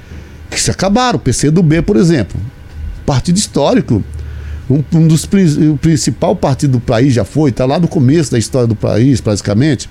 [0.51, 1.17] que se acabaram.
[1.17, 2.39] O PCdoB, por exemplo.
[3.07, 4.05] Partido histórico
[4.71, 8.39] um, um dos o principal partido do país já foi, está lá no começo da
[8.39, 9.89] história do país, praticamente.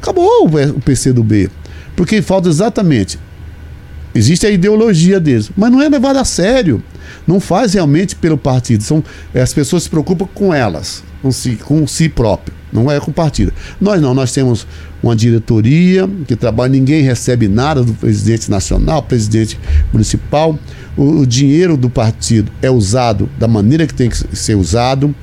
[0.00, 1.50] Acabou o PCdoB.
[1.94, 3.18] Porque falta exatamente.
[4.14, 6.82] Existe a ideologia deles, mas não é levado a sério.
[7.26, 8.82] Não faz realmente pelo partido.
[8.82, 9.02] São,
[9.34, 13.14] as pessoas se preocupam com elas, com si, com si próprio, não é com o
[13.14, 13.52] partido.
[13.80, 14.66] Nós não, nós temos
[15.02, 19.58] uma diretoria que trabalha, ninguém recebe nada do presidente nacional, presidente
[19.92, 20.58] municipal
[20.96, 25.14] o, o dinheiro do partido é usado da maneira que tem que ser usado,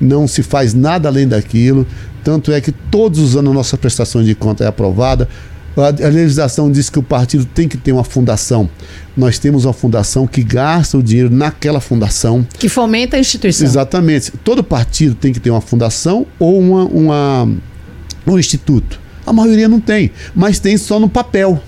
[0.00, 1.86] não se faz nada além daquilo.
[2.22, 5.28] Tanto é que todos os anos a nossa prestação de conta é aprovada.
[5.76, 8.68] A, legislação diz que o partido tem que ter uma fundação.
[9.16, 12.46] Nós temos uma fundação que gasta o dinheiro naquela fundação.
[12.58, 13.66] Que fomenta a instituição.
[13.66, 14.32] Exatamente.
[14.44, 17.48] Todo partido tem que ter uma fundação ou uma, uma
[18.26, 19.00] um instituto.
[19.26, 21.62] A maioria não tem, mas tem só no papel.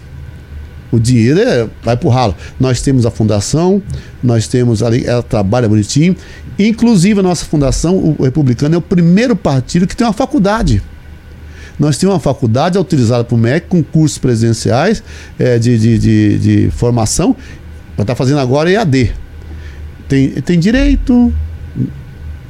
[0.90, 2.34] O dinheiro é, vai pro ralo.
[2.60, 3.82] Nós temos a fundação,
[4.22, 6.14] nós temos ali, ela trabalha bonitinho.
[6.58, 10.82] Inclusive, a nossa fundação, o Republicano, é o primeiro partido que tem uma faculdade.
[11.78, 15.02] Nós temos uma faculdade autorizada para o MEC com cursos presenciais
[15.38, 17.36] é, de, de, de, de formação.
[17.96, 19.12] Ela está fazendo agora EAD.
[20.08, 21.32] Tem, tem direito,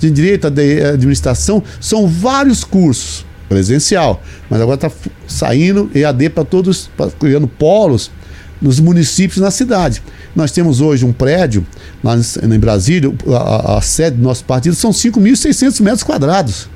[0.01, 4.91] tem direito, administração, são vários cursos presencial, mas agora está
[5.29, 8.11] saindo EAD para todos, pra, criando polos
[8.61, 10.03] nos municípios na cidade.
[10.35, 11.67] Nós temos hoje um prédio
[12.03, 16.69] lá em Brasília, a, a sede do nosso partido são 5.600 metros quadrados.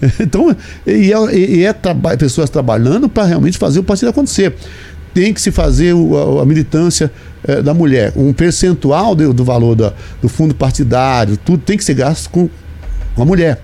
[0.20, 0.54] Então,
[0.86, 4.54] e é, e é traba pessoas trabalhando para realmente fazer o partido acontecer.
[5.12, 7.10] Tem que se fazer o, a, a, militância
[7.44, 8.12] é, da mulher.
[8.16, 12.48] Um percentual do, do valor da, do fundo partidário, tudo tem que ser gasto com,
[13.14, 13.60] com a mulher.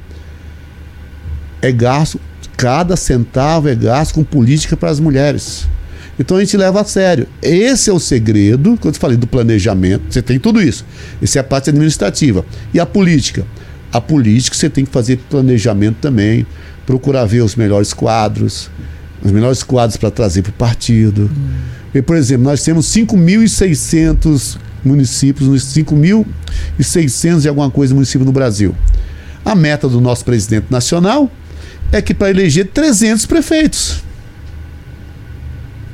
[1.63, 2.21] É gasto,
[2.57, 5.67] cada centavo é gasto com política para as mulheres.
[6.19, 7.27] Então a gente leva a sério.
[7.43, 10.85] Esse é o segredo, quando eu falei do planejamento, você tem tudo isso.
[11.23, 12.45] Essa é a parte administrativa.
[12.73, 13.45] E a política?
[13.93, 16.47] A política você tem que fazer planejamento também,
[16.85, 18.71] procurar ver os melhores quadros,
[19.23, 21.31] os melhores quadros para trazer para o partido.
[21.95, 28.75] E, por exemplo, nós temos 5.600 municípios, 5.600 e alguma coisa municípios no Brasil.
[29.45, 31.31] A meta do nosso presidente nacional
[31.93, 34.03] é que para eleger 300 prefeitos.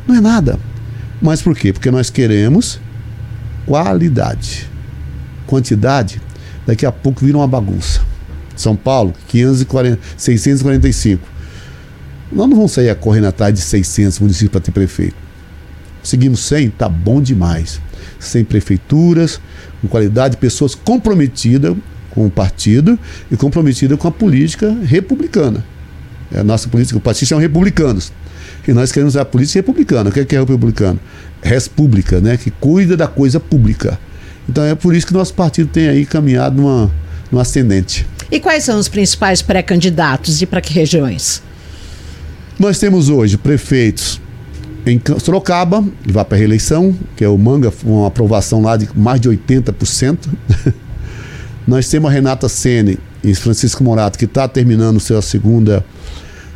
[0.06, 0.58] Não é nada.
[1.20, 1.72] Mas por quê?
[1.72, 2.80] Porque nós queremos
[3.66, 4.68] qualidade.
[5.46, 6.20] Quantidade,
[6.66, 8.00] daqui a pouco vira uma bagunça.
[8.56, 11.26] São Paulo, 540, 645.
[12.30, 15.16] Nós não vamos sair correndo atrás de 600 municípios para ter prefeito.
[16.02, 17.80] Seguimos 100, tá bom demais.
[18.18, 19.40] 100 prefeituras,
[19.80, 21.76] com qualidade, pessoas comprometidas
[22.10, 22.98] com o partido
[23.30, 25.64] e comprometidas com a política republicana.
[26.30, 28.12] É a nossa política, o partido são republicanos
[28.64, 30.10] que nós queremos a polícia republicana.
[30.10, 30.98] O que é, que é republicano?
[31.42, 32.36] Res pública, né?
[32.36, 33.98] Que cuida da coisa pública.
[34.48, 36.90] Então é por isso que nosso partido tem aí caminhado numa,
[37.30, 38.06] numa ascendente.
[38.30, 41.42] E quais são os principais pré-candidatos e para que regiões?
[42.58, 44.20] Nós temos hoje prefeitos
[44.86, 48.88] em Sorocaba, que vai para a reeleição, que é o Manga, uma aprovação lá de
[48.96, 50.18] mais de 80%.
[51.66, 55.84] Nós temos a Renata Sene e Francisco Morato, que está terminando sua segunda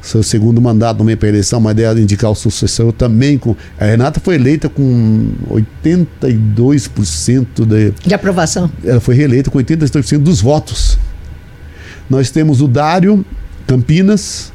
[0.07, 3.57] seu segundo mandato também para eleição, mas dela indicar o sucessor também com.
[3.79, 8.71] A Renata foi eleita com 82% de, de aprovação.
[8.85, 10.99] Ela foi reeleita com 82% dos votos.
[12.09, 13.25] Nós temos o Dário
[13.67, 14.53] Campinas,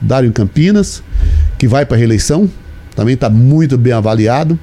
[0.00, 1.02] Dário Campinas,
[1.56, 2.50] que vai para a reeleição,
[2.96, 4.58] também está muito bem avaliado.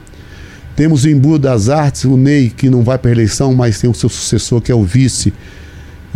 [0.76, 3.90] Temos o Embu das Artes, o Ney, que não vai para a reeleição, mas tem
[3.90, 5.34] o seu sucessor, que é o vice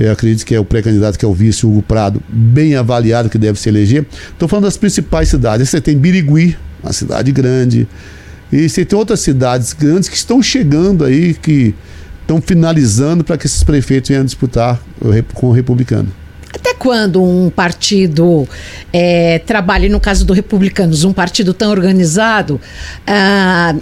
[0.02, 3.38] eu acredito que é o pré-candidato que é o vice, Hugo Prado, bem avaliado que
[3.38, 4.06] deve se eleger.
[4.32, 5.70] Estou falando das principais cidades.
[5.70, 7.88] Você tem Birigui, uma cidade grande.
[8.52, 11.76] E você tem outras cidades grandes que estão chegando aí, que
[12.22, 14.82] estão finalizando para que esses prefeitos venham disputar
[15.36, 16.12] com o republicano.
[16.54, 18.48] Até quando um partido
[18.92, 22.60] é, trabalha, no caso do Republicanos, um partido tão organizado,
[23.06, 23.76] ah,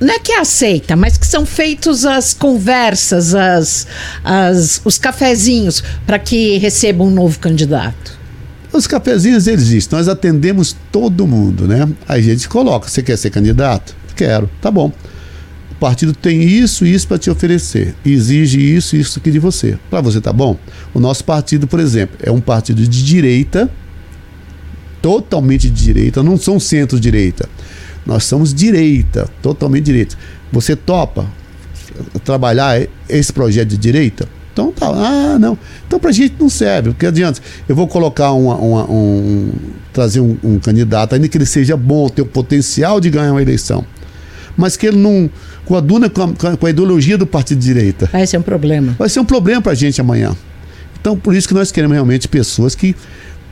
[0.00, 3.86] não é que é aceita, mas que são feitos as conversas, as,
[4.24, 8.18] as, os cafezinhos para que receba um novo candidato.
[8.72, 11.86] Os cafezinhos existem, nós atendemos todo mundo, né?
[12.08, 13.94] Aí a gente coloca, você quer ser candidato?
[14.16, 14.90] Quero, tá bom.
[15.70, 17.94] O partido tem isso e isso para te oferecer.
[18.04, 19.78] Exige isso e isso aqui de você.
[19.90, 20.56] Para você tá bom?
[20.94, 23.68] O nosso partido, por exemplo, é um partido de direita,
[25.02, 27.48] totalmente de direita, não são centro-direita
[28.06, 30.16] nós somos direita, totalmente direita.
[30.52, 31.26] Você topa
[32.24, 34.28] trabalhar esse projeto de direita?
[34.52, 35.56] Então tá, ah, não.
[35.86, 37.40] Então pra gente não serve, porque adianta.
[37.68, 39.52] Eu vou colocar uma, uma, um.
[39.92, 43.42] trazer um, um, candidato, ainda que ele seja bom, ter o potencial de ganhar uma
[43.42, 43.84] eleição.
[44.56, 45.30] Mas que ele não
[45.64, 48.08] coaduna com a, com a ideologia do partido de direita.
[48.12, 48.94] Vai ser um problema.
[48.98, 50.36] Vai ser um problema pra gente amanhã.
[51.00, 52.94] Então, por isso que nós queremos realmente pessoas que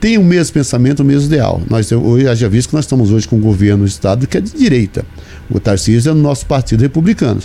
[0.00, 1.60] tem o mesmo pensamento, o mesmo ideal.
[1.68, 4.40] Nós hoje já visto que nós estamos hoje com um governo do Estado que é
[4.40, 5.04] de direita.
[5.50, 7.40] O Tarcísio é do nosso partido republicano.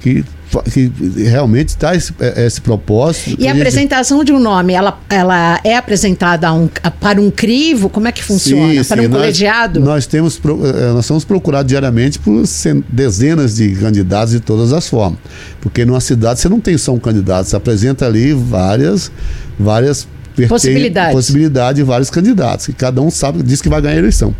[0.00, 0.24] Que,
[0.72, 3.36] que realmente está esse, é, esse propósito.
[3.40, 6.68] E a apresentação de um nome, ela, ela é apresentada um,
[7.00, 7.88] para um crivo?
[7.88, 8.84] Como é que funciona?
[8.84, 9.08] Sim, para sim.
[9.08, 9.80] um colegiado?
[9.80, 12.44] Nós, nós, temos, é, nós somos procurados diariamente por
[12.88, 15.18] dezenas de candidatos de todas as formas.
[15.60, 19.10] Porque numa cidade você não tem só um candidato, você apresenta ali várias,
[19.58, 20.06] várias
[20.48, 21.12] possibilidade.
[21.12, 24.34] possibilidade de vários candidatos, que cada um sabe, diz que vai ganhar a eleição.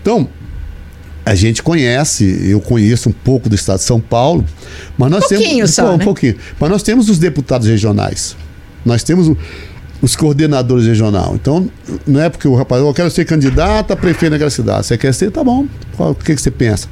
[0.00, 0.28] Então,
[1.24, 4.44] a gente conhece, eu conheço um pouco do estado de São Paulo,
[4.98, 6.04] mas nós um temos só, um né?
[6.04, 8.36] pouquinho, mas nós temos os deputados regionais.
[8.84, 9.36] Nós temos
[10.00, 11.34] os coordenadores regional.
[11.34, 11.70] Então,
[12.04, 14.86] não é porque o rapaz, eu quero ser candidato a prefeito naquela cidade.
[14.86, 15.66] Você quer ser, tá bom.
[15.96, 16.88] o que, que você pensa?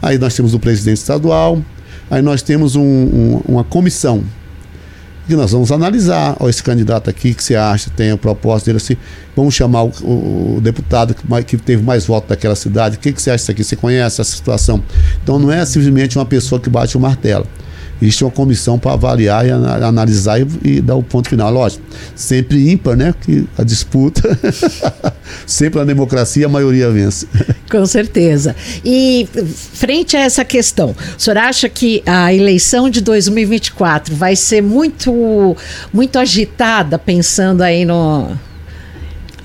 [0.00, 1.60] Aí nós temos o presidente estadual,
[2.08, 4.22] aí nós temos um, um, uma comissão
[5.26, 6.36] que nós vamos analisar.
[6.40, 8.96] Ó, esse candidato aqui que você acha tem a proposta dele assim.
[9.34, 12.96] Vamos chamar o, o, o deputado que, que, teve mais votos daquela cidade.
[12.96, 13.64] O que, que você acha disso aqui?
[13.64, 14.82] Você conhece essa situação?
[15.22, 17.46] Então não é simplesmente uma pessoa que bate o martelo.
[18.02, 21.52] Existe uma comissão para avaliar e analisar e, e, dar o ponto final.
[21.52, 21.84] Lógico,
[22.16, 23.14] sempre ímpar, né?
[23.20, 24.36] Que a disputa,
[25.46, 27.28] sempre na democracia a maioria vence.
[27.70, 28.56] Com certeza.
[28.84, 29.28] E
[29.72, 35.56] frente a essa questão, o senhor acha que a eleição de 2024 vai ser muito,
[35.92, 38.36] muito agitada, pensando aí no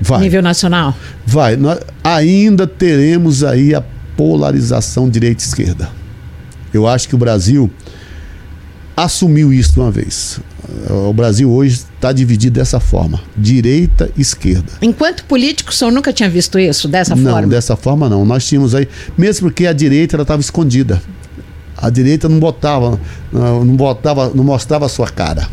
[0.02, 0.22] vai.
[0.22, 0.96] nível nacional?
[1.28, 1.56] Vai.
[1.56, 3.84] Nós ainda teremos aí a
[4.17, 5.91] polarização direita-esquerda.
[6.74, 7.72] Eu acho que o Brasil
[8.98, 10.40] assumiu isso uma vez.
[10.90, 14.74] O Brasil hoje está dividido dessa forma, direita e esquerda.
[14.82, 17.42] Enquanto político, o senhor nunca tinha visto isso dessa não, forma?
[17.44, 18.26] Não, dessa forma não.
[18.26, 21.00] Nós tínhamos aí, mesmo porque a direita estava escondida.
[21.78, 23.00] A direita não botava,
[23.32, 25.48] não botava, não mostrava a sua cara.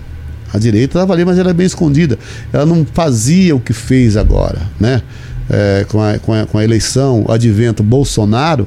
[0.53, 2.19] A direita estava ali, mas era bem escondida.
[2.51, 5.03] Ela não fazia o que fez agora, né?
[5.51, 8.67] É, com, a, com, a, com a eleição, o advento Bolsonaro,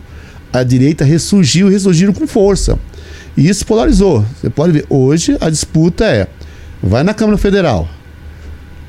[0.54, 2.78] a direita ressurgiu, ressurgiram com força.
[3.38, 4.26] E isso polarizou.
[4.42, 6.28] Você pode ver, hoje a disputa é:
[6.82, 7.88] vai na Câmara Federal,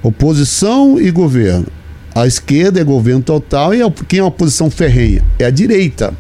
[0.03, 1.67] oposição e governo.
[2.15, 5.23] A esquerda é governo total e quem é a oposição ferrenha?
[5.39, 6.13] É a direita.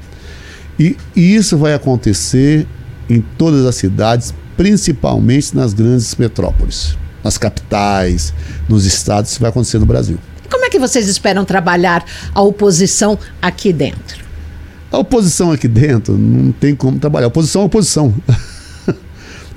[0.78, 2.68] E isso vai acontecer
[3.10, 8.32] em todas as cidades, principalmente nas grandes metrópoles, nas capitais,
[8.68, 10.18] nos estados, isso vai acontecer no Brasil.
[10.48, 14.27] Como é que vocês esperam trabalhar a oposição aqui dentro?
[14.90, 17.26] A oposição aqui dentro não tem como trabalhar.
[17.26, 18.14] A oposição é a oposição.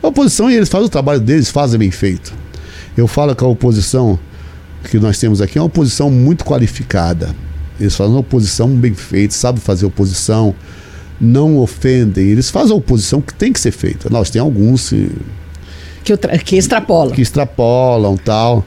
[0.03, 2.33] a oposição, e eles fazem o trabalho deles, fazem bem feito.
[2.97, 4.19] Eu falo que a oposição
[4.89, 7.33] que nós temos aqui é uma oposição muito qualificada.
[7.79, 10.53] Eles fazem uma oposição bem feita, sabem fazer oposição,
[11.19, 12.27] não ofendem.
[12.27, 14.09] Eles fazem a oposição que tem que ser feita.
[14.09, 14.89] Nós tem alguns
[16.03, 17.13] que, que extrapolam.
[17.13, 18.65] Que extrapolam tal.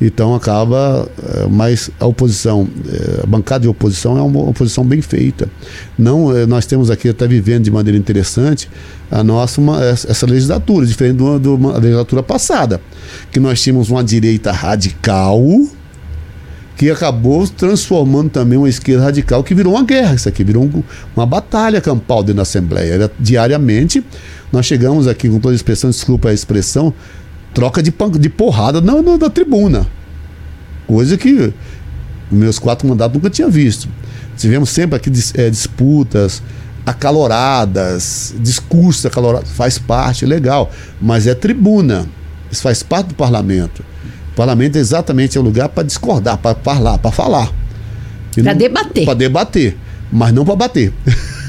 [0.00, 5.00] Então acaba, eh, mas a oposição, eh, a bancada de oposição é uma oposição bem
[5.00, 5.48] feita.
[5.98, 8.68] Não, eh, nós temos aqui até vivendo de maneira interessante
[9.10, 12.80] a nossa uma, essa legislatura, diferente da legislatura passada,
[13.32, 15.42] que nós tínhamos uma direita radical
[16.76, 20.14] que acabou transformando também uma esquerda radical que virou uma guerra.
[20.14, 20.82] Isso aqui virou um,
[21.16, 22.92] uma batalha campal dentro da Assembleia.
[22.92, 24.04] Era, diariamente,
[24.52, 26.92] nós chegamos aqui, com toda a expressão, desculpa a expressão,
[27.56, 27.90] troca de,
[28.20, 29.86] de porrada na, na, na tribuna.
[30.86, 31.54] Coisa que
[32.30, 33.88] meus quatro mandatos nunca tinha visto.
[34.36, 36.42] Tivemos sempre aqui é, disputas
[36.84, 42.06] acaloradas, discursos acalorados, faz parte, legal, mas é tribuna,
[42.52, 43.82] isso faz parte do parlamento.
[44.32, 47.50] O parlamento é exatamente o lugar para discordar, para falar, para falar.
[48.34, 49.04] Para debater.
[49.06, 49.76] Para debater,
[50.12, 50.92] mas não para bater.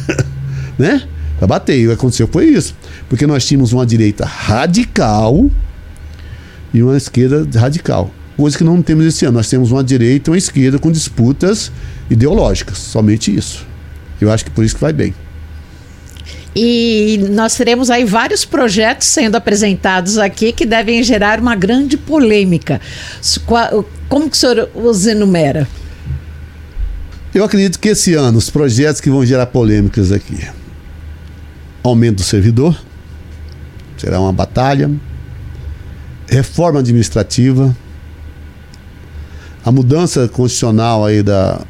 [0.80, 1.03] né?
[1.38, 1.78] Para bater.
[1.78, 2.74] E o que aconteceu foi isso.
[3.10, 5.51] Porque nós tínhamos uma direita radical
[6.74, 9.38] e uma esquerda radical coisa que não temos esse ano.
[9.38, 11.72] Nós temos uma direita e uma esquerda com disputas
[12.09, 13.65] ideológicas, somente isso.
[14.22, 15.13] Eu acho que por isso que vai bem.
[16.55, 22.80] E nós teremos aí vários projetos sendo apresentados aqui que devem gerar uma grande polêmica.
[24.07, 25.68] Como que o senhor os enumera?
[27.34, 30.47] Eu acredito que esse ano os projetos que vão gerar polêmicas aqui.
[31.84, 32.76] Aumento do servidor,
[33.97, 34.89] será uma batalha.
[36.30, 37.76] Reforma administrativa,
[39.64, 41.62] a mudança constitucional aí da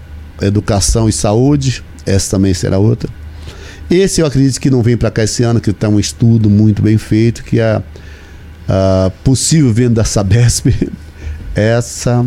[0.42, 3.10] educação e saúde, essa também será outra.
[3.90, 6.82] Esse eu acredito que não vem para cá esse ano, que está um estudo muito
[6.82, 7.82] bem feito, que é
[8.68, 10.68] a possível venda da Sabesp.
[11.56, 12.26] Essa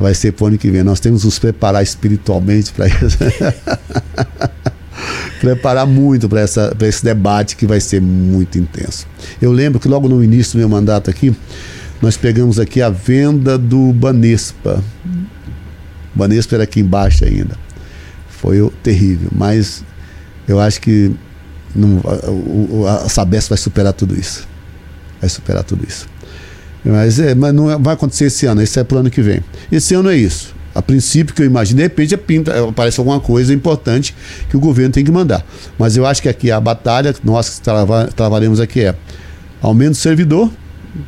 [0.00, 0.82] vai ser para o ano que vem.
[0.82, 3.18] Nós temos que nos preparar espiritualmente para isso.
[5.40, 9.06] preparar muito para esse debate que vai ser muito intenso.
[9.40, 11.34] Eu lembro que logo no início do meu mandato aqui,
[12.00, 14.82] nós pegamos aqui a venda do Banespa.
[16.14, 17.56] O Banespa era aqui embaixo ainda.
[18.28, 19.82] Foi terrível, mas
[20.46, 21.12] eu acho que
[21.74, 22.00] não,
[22.86, 24.46] a, a Sabesp vai superar tudo isso.
[25.20, 26.06] Vai superar tudo isso.
[26.84, 29.22] Mas, é, mas não é, vai acontecer esse ano, esse é para o ano que
[29.22, 29.40] vem.
[29.72, 30.54] Esse ano é isso.
[30.74, 34.14] A princípio, que eu imagino, de repente pinta, aparece alguma coisa importante
[34.50, 35.44] que o governo tem que mandar.
[35.78, 38.94] Mas eu acho que aqui a batalha, nós que trava, trabalhamos aqui é
[39.62, 40.50] aumento do servidor,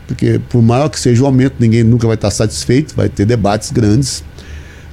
[0.07, 3.73] porque por maior que seja o aumento, ninguém nunca vai estar satisfeito, vai ter debates
[3.73, 4.23] grandes.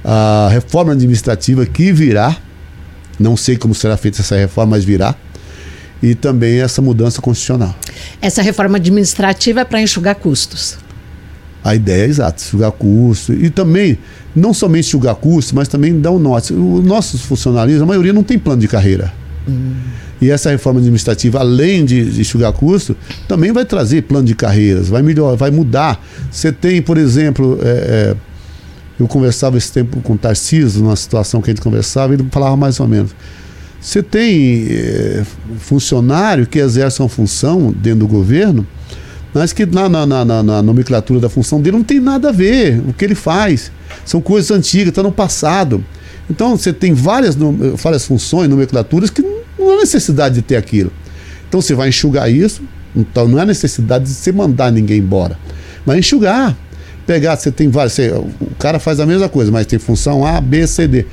[0.04, 2.36] A reforma administrativa que virá,
[3.18, 5.14] não sei como será feita essa reforma, mas virá.
[6.02, 7.74] E também essa mudança constitucional.
[8.20, 10.76] Essa reforma administrativa é para enxugar custos.
[11.64, 13.34] A ideia é exata, enxugar custos.
[13.42, 13.98] E também,
[14.36, 16.52] não somente enxugar custos, mas também dar o um norte.
[16.52, 19.10] Os nossos funcionários, a maioria não tem plano de carreira.
[19.48, 19.72] Hum.
[20.20, 22.96] E essa reforma administrativa, além de, de enxugar custo,
[23.26, 26.02] também vai trazer plano de carreiras, vai melhorar, vai mudar.
[26.30, 28.16] Você tem, por exemplo, é, é,
[28.98, 32.56] eu conversava esse tempo com o Tarcísio, numa situação que a gente conversava, ele falava
[32.56, 33.14] mais ou menos.
[33.80, 35.22] Você tem é,
[35.58, 38.66] funcionário que exerce uma função dentro do governo,
[39.34, 42.80] mas que na, na, na, na, nomenclatura da função dele não tem nada a ver
[42.88, 43.72] o que ele faz.
[44.04, 45.84] São coisas antigas, está no passado.
[46.30, 47.36] Então você tem várias,
[47.74, 49.22] várias funções, nomenclaturas que
[49.58, 50.92] não há necessidade de ter aquilo.
[51.48, 52.62] Então você vai enxugar isso,
[52.94, 55.36] então não há necessidade de você mandar ninguém embora.
[55.84, 56.56] Vai enxugar.
[57.04, 57.92] Pegar, você tem vários.
[57.92, 61.04] Você, o cara faz a mesma coisa, mas tem função A, B, C, D.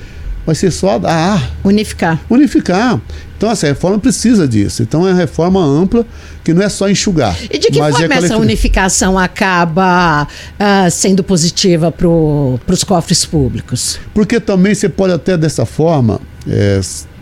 [0.45, 1.41] Vai ser só a A.
[1.63, 2.19] Unificar.
[2.29, 2.99] Unificar.
[3.37, 4.83] Então, essa reforma precisa disso.
[4.83, 6.05] Então, é uma reforma ampla
[6.43, 7.35] que não é só enxugar.
[7.49, 13.25] E de que é forma é essa unificação acaba uh, sendo positiva para os cofres
[13.25, 13.99] públicos?
[14.13, 16.79] Porque também você pode até dessa forma é,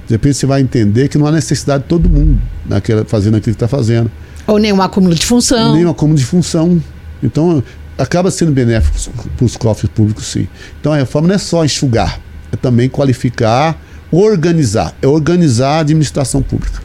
[0.10, 3.56] de repente você vai entender que não há necessidade de todo mundo naquela, fazendo aquilo
[3.56, 4.10] que está fazendo.
[4.48, 5.76] Ou nenhum acúmulo de função.
[5.76, 6.82] Nenhum acúmulo de função.
[7.22, 7.64] Então,
[7.96, 8.98] acaba sendo benéfico
[9.38, 10.48] para os cofres públicos, sim.
[10.80, 12.20] Então, a reforma não é só enxugar,
[12.52, 13.78] é também qualificar,
[14.12, 14.96] organizar.
[15.02, 16.82] É organizar a administração pública.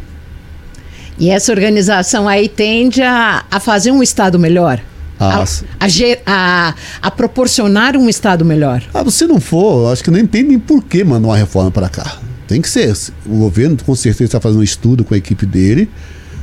[1.18, 4.80] E essa organização aí tende a, a fazer um Estado melhor?
[5.18, 5.86] A, a,
[6.26, 8.82] a, a, proporcionar um Estado melhor.
[8.92, 12.18] Ah, se não for, acho que não entendem por que mandar uma reforma para cá.
[12.48, 12.92] Tem que ser.
[13.24, 15.88] O governo com certeza está fazendo um estudo com a equipe dele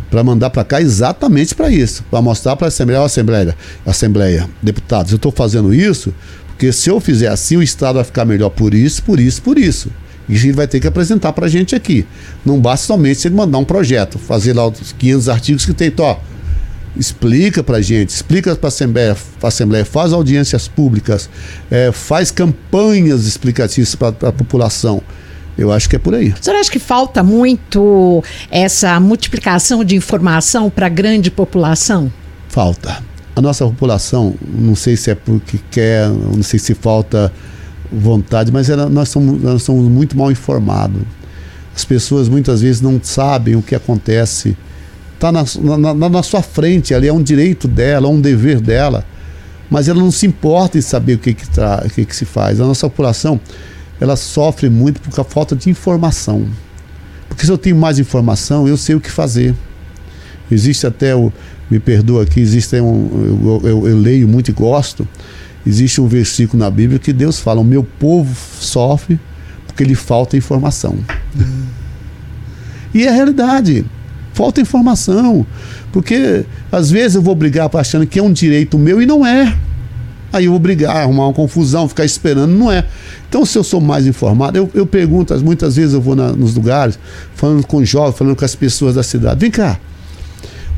[0.10, 3.56] para mandar para cá exatamente para isso, para mostrar para a Assembleia, Assembleia,
[3.86, 6.14] Assembleia, deputados, eu estou fazendo isso
[6.62, 9.58] porque se eu fizer assim o Estado vai ficar melhor por isso, por isso, por
[9.58, 9.90] isso.
[10.30, 12.06] E a gente vai ter que apresentar para a gente aqui.
[12.46, 16.06] Não basta somente ele mandar um projeto, fazer lá os 500 artigos que tem, então,
[16.06, 16.18] ó,
[16.96, 21.28] explica para a gente, explica para a Assembleia, Assembleia, faz audiências públicas,
[21.72, 25.02] é, faz campanhas explicativas para a população.
[25.58, 26.30] Eu acho que é por aí.
[26.30, 32.14] O senhor acha que falta muito essa multiplicação de informação para a grande população?
[32.48, 33.11] Falta.
[33.36, 37.32] A nossa população, não sei se é porque quer, não sei se falta
[37.92, 41.02] vontade, mas ela, nós, somos, nós somos muito mal informados.
[41.76, 44.58] As pessoas muitas vezes não sabem o que acontece.
[45.14, 45.44] Está na,
[45.94, 49.06] na, na, sua frente, ali é um direito dela, é um dever dela.
[49.70, 51.84] mas ela não se importa em saber o que, que, tra...
[51.86, 52.60] o que, que se faz.
[52.60, 53.40] A nossa população
[54.02, 56.48] ela sofre muito por a falta de informação.
[57.30, 59.56] Porque se eu tenho mais informação, eu sei o que fazer.
[60.52, 61.32] Existe até o.
[61.72, 63.62] Me perdoa aqui, existe um.
[63.64, 65.08] Eu, eu, eu leio muito e gosto.
[65.66, 69.18] Existe um versículo na Bíblia que Deus fala: O meu povo sofre
[69.66, 70.98] porque lhe falta informação.
[72.94, 73.86] E é a realidade.
[74.34, 75.46] Falta informação.
[75.94, 79.56] Porque às vezes eu vou brigar achando que é um direito meu e não é.
[80.34, 82.86] Aí eu vou brigar, arrumar uma confusão, ficar esperando, não é.
[83.28, 86.54] Então, se eu sou mais informado, eu, eu pergunto, muitas vezes eu vou na, nos
[86.56, 86.98] lugares,
[87.36, 89.40] falando com jovens, falando com as pessoas da cidade.
[89.42, 89.78] Vem cá,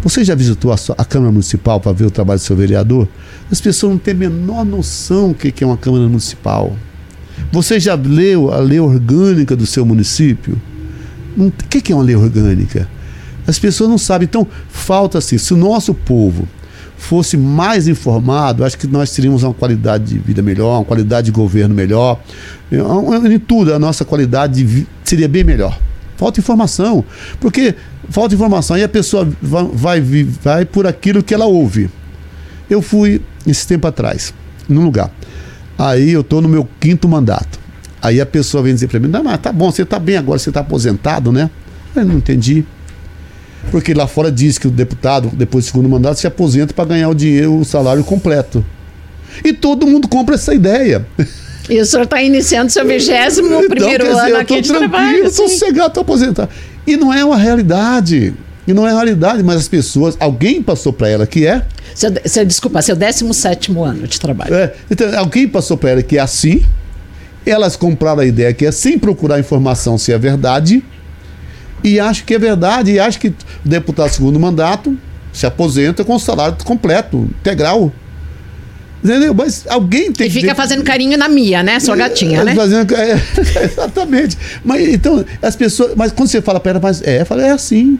[0.03, 3.07] você já visitou a, a Câmara Municipal para ver o trabalho do seu vereador?
[3.49, 6.75] As pessoas não têm a menor noção do que é uma Câmara Municipal.
[7.51, 10.61] Você já leu a lei orgânica do seu município?
[11.37, 12.87] O que é uma lei orgânica?
[13.47, 14.25] As pessoas não sabem.
[14.25, 15.39] Então, falta-se.
[15.39, 16.47] Se o nosso povo
[16.97, 21.31] fosse mais informado, acho que nós teríamos uma qualidade de vida melhor, uma qualidade de
[21.31, 22.21] governo melhor.
[22.71, 25.77] Em tudo, a nossa qualidade de seria bem melhor.
[26.23, 27.03] Falta informação.
[27.41, 27.75] Porque
[28.07, 31.89] falta informação e a pessoa vai, vai, vai por aquilo que ela ouve.
[32.69, 34.33] Eu fui, esse tempo atrás,
[34.69, 35.11] num lugar.
[35.77, 37.59] Aí eu estou no meu quinto mandato.
[38.01, 40.39] Aí a pessoa vem dizer para mim: Não, mas tá bom, você está bem agora,
[40.39, 41.49] você está aposentado, né?
[41.93, 42.63] Eu não entendi.
[43.69, 47.09] Porque lá fora diz que o deputado, depois do segundo mandato, se aposenta para ganhar
[47.09, 48.65] o dinheiro, o salário completo.
[49.43, 51.05] E todo mundo compra essa ideia.
[51.69, 55.17] E o senhor está iniciando seu vigésimo então, primeiro dizer, ano aqui de trabalho.
[55.19, 56.49] Eu estou sossegado, estou aposentado.
[56.85, 58.33] E não é uma realidade.
[58.67, 61.65] E não é realidade, mas as pessoas, alguém passou para ela que é.
[61.95, 64.53] Seu, seu, desculpa, seu 17 ano de trabalho.
[64.53, 66.63] É, então, alguém passou para ela que é assim.
[67.45, 70.83] Elas compraram a ideia que é sem procurar informação se é verdade
[71.83, 73.35] e acho que é verdade, e acho que o
[73.65, 74.97] deputado segundo mandato
[75.33, 77.91] se aposenta com o salário completo, integral.
[79.03, 79.33] Entendeu?
[79.33, 80.37] Mas alguém tem e que.
[80.37, 81.79] E fica fazendo carinho na Mia, né?
[81.79, 82.55] Sua gatinha, é, né?
[82.55, 83.21] Fazendo, é,
[83.63, 84.37] exatamente.
[84.63, 85.93] Mas então, as pessoas.
[85.95, 87.99] Mas quando você fala para ela, mas é, fala, é assim.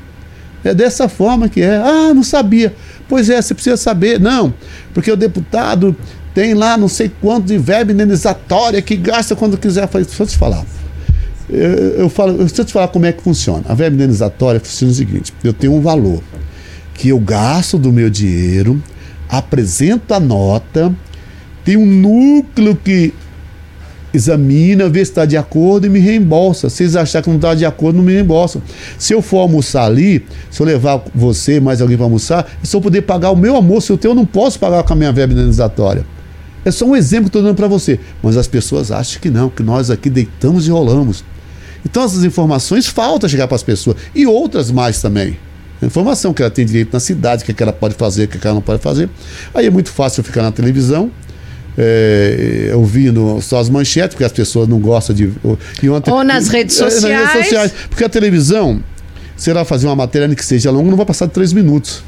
[0.64, 1.76] É dessa forma que é.
[1.76, 2.74] Ah, não sabia.
[3.10, 4.20] Pois é, você precisa saber.
[4.20, 4.54] Não,
[4.94, 5.96] porque o deputado
[6.34, 9.88] tem lá não sei quanto de verba indenizatória que gasta quando quiser.
[9.88, 10.64] Deixa eu te falar
[11.50, 13.64] eu, eu falo, eu te falar como é que funciona.
[13.68, 16.22] A verba indenizatória funciona o seguinte: eu tenho um valor
[16.94, 18.82] que eu gasto do meu dinheiro,
[19.34, 20.94] apresento a nota,
[21.66, 23.12] tem um núcleo que
[24.14, 26.70] examina, vê se está de acordo e me reembolsa.
[26.70, 28.62] Se eles acharem que não está de acordo, não me reembolsam.
[28.98, 32.80] Se eu for almoçar ali, se eu levar você mais alguém para almoçar, se eu
[32.80, 35.34] poder pagar o meu almoço, o teu eu não posso pagar com a minha verba
[35.34, 36.06] indenizatória.
[36.64, 38.00] É só um exemplo que estou dando para você.
[38.22, 41.26] Mas as pessoas acham que não, que nós aqui deitamos e rolamos.
[41.84, 43.98] Então essas informações faltam chegar para as pessoas.
[44.14, 45.38] E outras mais também.
[45.86, 48.28] Informação que ela tem direito na cidade, o que, é que ela pode fazer, o
[48.28, 49.10] que, é que ela não pode fazer.
[49.54, 51.12] Aí é muito fácil ficar na televisão,
[51.78, 55.32] é, ouvindo só as manchetes, porque as pessoas não gostam de.
[55.90, 57.04] Ontem, Ou nas redes sociais.
[57.06, 57.74] É, nas redes sociais.
[57.90, 58.84] Porque a televisão,
[59.36, 62.04] se ela fazer uma matéria que seja longa, não vai passar de três minutos.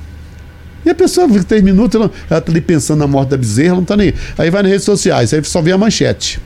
[0.86, 3.74] E a pessoa fica três minutos, ela, ela tá ali pensando na morte da bezerra,
[3.74, 4.14] não está nem.
[4.38, 6.40] Aí vai nas redes sociais, aí só vê a manchete.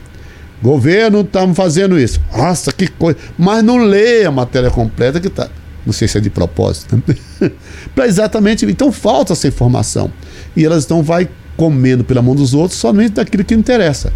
[0.62, 2.20] Governo, estamos fazendo isso.
[2.34, 3.18] Nossa, que coisa.
[3.38, 5.48] Mas não lê a matéria completa que está.
[5.84, 6.96] Não sei se é de propósito.
[6.96, 7.50] Né?
[7.94, 8.66] para exatamente.
[8.66, 10.12] Então falta essa informação.
[10.56, 14.12] E elas então vai comendo pela mão dos outros somente daquilo que interessa.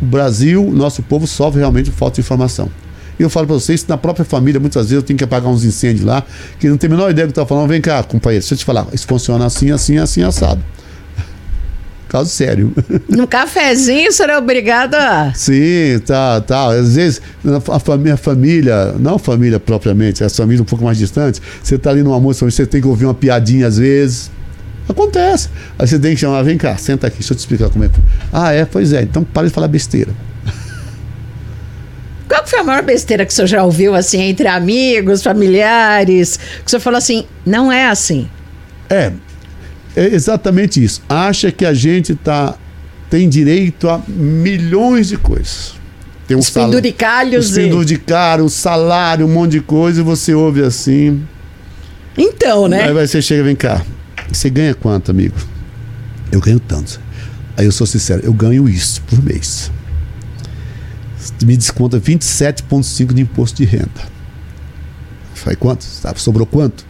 [0.00, 2.70] O Brasil, nosso povo, sofre realmente falta de informação.
[3.18, 5.62] E eu falo para vocês, na própria família, muitas vezes eu tenho que apagar uns
[5.62, 6.24] incêndios lá,
[6.58, 7.68] que não tem a menor ideia do que está falando.
[7.68, 8.86] Vem cá, companheiro, deixa eu te falar.
[8.94, 10.62] Isso funciona assim, assim, assim, assado.
[12.10, 12.74] Caso sério.
[13.08, 15.32] No cafezinho, o senhor é obrigado a.
[15.32, 16.66] Sim, tá, tá.
[16.66, 17.22] Às vezes,
[17.72, 21.90] a família, família, não a família propriamente, as famílias um pouco mais distantes, você tá
[21.90, 24.28] ali no almoço, você tem que ouvir uma piadinha às vezes.
[24.88, 25.50] Acontece.
[25.78, 27.90] Aí você tem que chamar, vem cá, senta aqui, deixa eu te explicar como é.
[28.32, 30.10] Ah, é, pois é, então para de falar besteira.
[32.26, 36.36] Qual foi a maior besteira que o senhor já ouviu, assim, entre amigos, familiares?
[36.36, 38.28] Que o senhor falou assim, não é assim.
[38.88, 39.12] É,
[39.96, 41.02] é exatamente isso.
[41.08, 42.56] Acha que a gente tá,
[43.08, 45.74] tem direito a milhões de coisas.
[46.26, 46.66] Tem um os sal...
[46.66, 47.50] penduricalhos.
[47.50, 51.22] Os penduricalhos, o salário, um monte de coisa, e você ouve assim.
[52.16, 52.84] Então, né?
[52.84, 53.84] Aí você chega, vem cá.
[54.30, 55.36] Você ganha quanto, amigo?
[56.30, 57.00] Eu ganho tanto.
[57.56, 59.70] Aí eu sou sincero, eu ganho isso por mês.
[61.42, 64.10] Me desconta 27,5 de imposto de renda.
[65.34, 65.84] Falei, quanto?
[66.16, 66.84] Sobrou quanto?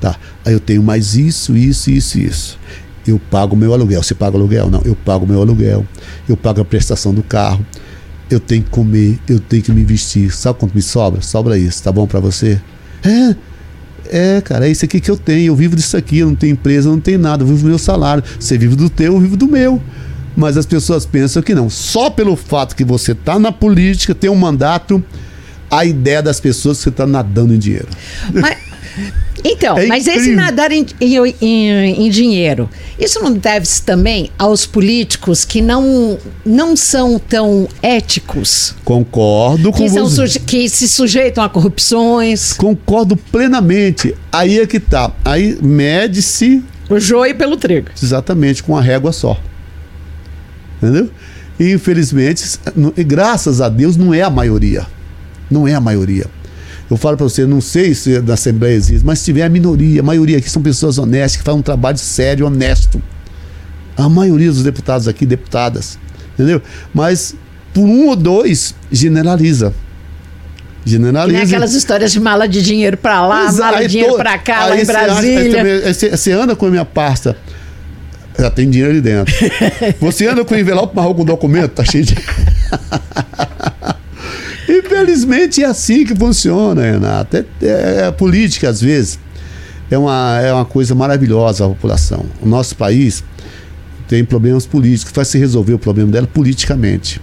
[0.00, 0.16] Tá.
[0.44, 2.58] Aí eu tenho mais isso, isso, isso, isso.
[3.06, 4.02] Eu pago meu aluguel.
[4.02, 4.70] Você paga aluguel?
[4.70, 5.86] Não, eu pago meu aluguel.
[6.28, 7.64] Eu pago a prestação do carro.
[8.30, 10.32] Eu tenho que comer, eu tenho que me vestir.
[10.32, 11.20] Sabe quanto me sobra?
[11.20, 11.82] Sobra isso.
[11.82, 12.60] Tá bom para você?
[13.04, 13.34] É.
[14.12, 15.52] É, cara, é isso aqui que eu tenho.
[15.52, 16.18] Eu vivo disso aqui.
[16.18, 17.42] Eu não tenho empresa, eu não tenho nada.
[17.42, 18.22] Eu vivo do meu salário.
[18.38, 19.80] Você vive do teu, eu vivo do meu.
[20.36, 21.68] Mas as pessoas pensam que não.
[21.68, 25.02] Só pelo fato que você está na política, tem um mandato,
[25.70, 27.88] a ideia das pessoas que você está nadando em dinheiro.
[28.32, 28.58] Mas,
[29.44, 32.68] então, é mas esse nadar em, em, em, em, dinheiro,
[32.98, 38.74] isso não deve-se também aos políticos que não, não são tão éticos?
[38.84, 40.38] Concordo com você.
[40.40, 42.52] Que se sujeitam a corrupções.
[42.52, 44.14] Concordo plenamente.
[44.30, 45.12] Aí é que tá.
[45.24, 46.62] Aí mede-se.
[46.88, 47.88] O joio pelo trigo.
[48.00, 49.40] Exatamente, com a régua só.
[50.82, 51.10] Entendeu?
[51.58, 52.58] E infelizmente,
[53.06, 54.86] graças a Deus, não é a maioria.
[55.50, 56.26] Não é a maioria.
[56.90, 60.00] Eu falo para você, não sei se na Assembleia existe, mas se tiver a minoria,
[60.00, 63.00] a maioria aqui são pessoas honestas, que fazem um trabalho sério, honesto.
[63.96, 65.96] A maioria dos deputados aqui, deputadas,
[66.34, 66.60] entendeu?
[66.92, 67.36] Mas
[67.72, 69.72] por um ou dois, generaliza.
[70.84, 71.38] Generaliza.
[71.38, 73.60] E aquelas histórias de mala de dinheiro para lá, Exato.
[73.60, 75.62] mala de dinheiro para cá, lá em Brasília.
[76.10, 77.36] Você anda com a minha pasta,
[78.36, 79.32] já tem dinheiro ali dentro.
[80.00, 82.16] Você anda com o envelope marrom com documento, tá cheio de.
[84.70, 87.36] Infelizmente é assim que funciona, Renato.
[87.36, 89.18] É, é, é, política, às vezes,
[89.90, 92.24] é uma, é uma coisa maravilhosa a população.
[92.40, 93.24] O nosso país
[94.06, 97.20] tem problemas políticos, vai se resolver o problema dela politicamente.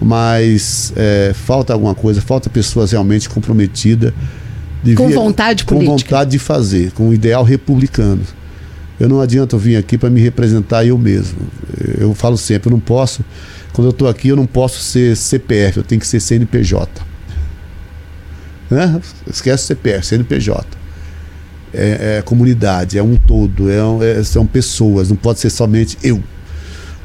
[0.00, 4.12] Mas é, falta alguma coisa, falta pessoas realmente comprometidas.
[4.96, 5.92] com vontade com política.
[5.92, 8.22] Com vontade de fazer, com o ideal republicano.
[8.98, 11.38] Eu não adianta vir aqui para me representar eu mesmo.
[11.98, 13.24] Eu falo sempre, eu não posso
[13.80, 17.00] quando eu estou aqui, eu não posso ser CPF, eu tenho que ser CNPJ.
[18.70, 19.00] Né?
[19.26, 20.66] Esquece CPF, CNPJ.
[21.72, 26.22] É, é, comunidade, é um todo, é, é, são pessoas, não pode ser somente eu.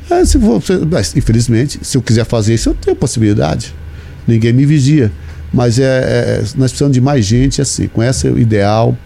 [0.10, 0.62] É, se for,
[0.92, 3.74] mas, infelizmente, se eu quiser fazer isso, eu tenho possibilidade.
[4.28, 5.10] Ninguém me vigia.
[5.54, 8.98] Mas é, é nós precisamos de mais gente assim, com esse ideal.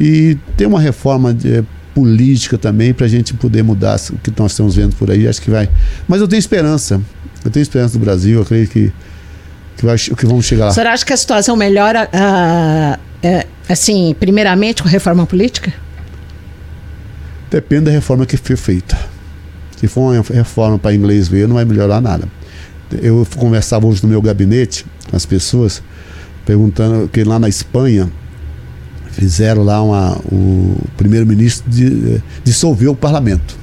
[0.00, 1.62] E tem uma reforma de,
[1.94, 5.28] política também para a gente poder mudar o que nós estamos vendo por aí.
[5.28, 5.68] Acho que vai.
[6.08, 7.00] Mas eu tenho esperança.
[7.44, 8.40] Eu tenho esperança do Brasil.
[8.40, 8.92] Eu creio que
[9.76, 10.72] que, vai, que vamos chegar lá.
[10.72, 15.72] Você acha que a situação melhora, uh, assim, primeiramente com a reforma política?
[17.50, 18.98] Depende da reforma que foi feita.
[19.76, 22.28] Se for uma reforma para inglês ver, não vai melhorar nada.
[23.02, 25.82] Eu conversava hoje no meu gabinete com as pessoas,
[26.46, 28.10] perguntando que lá na Espanha
[29.14, 31.64] fizeram lá uma, o primeiro-ministro
[32.42, 33.56] dissolveu o parlamento,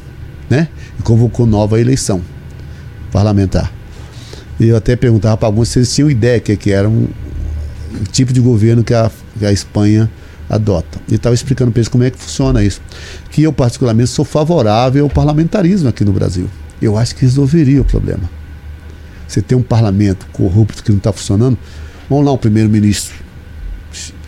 [0.49, 0.67] né?
[0.97, 2.21] E convocou nova eleição
[3.11, 3.71] parlamentar.
[4.59, 7.07] E eu até perguntava para alguns se eles tinham ideia que, que era um,
[7.93, 10.09] um tipo de governo que a, que a Espanha
[10.49, 10.99] adota.
[11.09, 12.81] E estava explicando para eles como é que funciona isso.
[13.29, 16.47] Que eu, particularmente, sou favorável ao parlamentarismo aqui no Brasil.
[16.81, 18.29] Eu acho que resolveria o problema.
[19.27, 21.57] Você tem um parlamento corrupto que não está funcionando,
[22.09, 23.15] vamos lá, um primeiro-ministro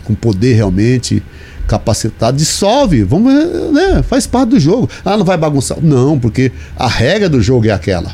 [0.04, 1.22] com poder realmente
[1.66, 3.32] capacitado, dissolve, vamos,
[3.72, 4.88] né, faz parte do jogo.
[5.04, 5.78] Ah, não vai bagunçar.
[5.80, 8.12] Não, porque a regra do jogo é aquela.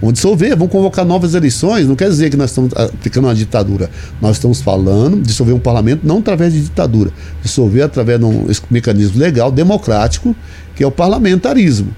[0.00, 1.86] Vamos dissolver, vamos convocar novas eleições.
[1.86, 3.90] Não quer dizer que nós estamos aplicando uma ditadura.
[4.20, 7.10] Nós estamos falando de dissolver um parlamento não através de ditadura,
[7.42, 10.36] dissolver através de um mecanismo legal, democrático,
[10.74, 11.88] que é o parlamentarismo.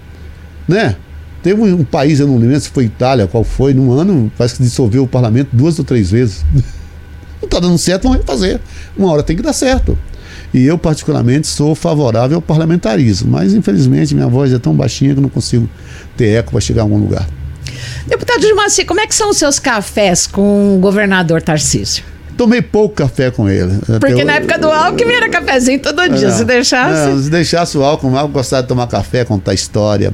[0.66, 0.96] Né?
[1.42, 4.56] Teve um, um país, eu não lembro se foi Itália, qual foi, num ano, parece
[4.56, 6.44] que dissolveu o parlamento duas ou três vezes.
[7.48, 8.60] Não está dando certo, vamos refazer.
[8.96, 9.98] Uma hora tem que dar certo.
[10.52, 13.30] E eu, particularmente, sou favorável ao parlamentarismo.
[13.30, 15.68] Mas, infelizmente, minha voz é tão baixinha que não consigo
[16.16, 17.26] ter eco para chegar a algum lugar.
[18.06, 22.04] Deputado Gilmar, como é que são os seus cafés com o governador Tarcísio?
[22.36, 23.72] Tomei pouco café com ele.
[23.98, 26.28] Porque eu, na época do Alckmin era cafezinho todo dia.
[26.28, 27.10] É, se deixasse.
[27.10, 30.12] É, se deixasse o Alckmin, eu gostava de tomar café, contar história.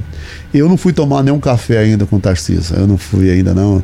[0.53, 2.75] Eu não fui tomar nenhum café ainda com o Tarcísio.
[2.77, 3.83] Eu não fui ainda, não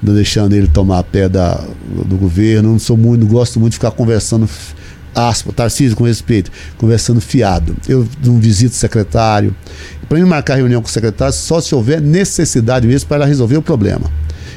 [0.00, 1.60] deixando ele tomar pé da,
[2.06, 2.72] do governo.
[2.72, 4.48] Não sou muito, não gosto muito de ficar conversando
[5.14, 7.76] aspa, Tarcísio com respeito, conversando fiado.
[7.88, 9.54] Eu não visito o secretário.
[10.08, 13.62] Para mim marcar reunião com o secretário só se houver necessidade mesmo para resolver o
[13.62, 14.10] problema.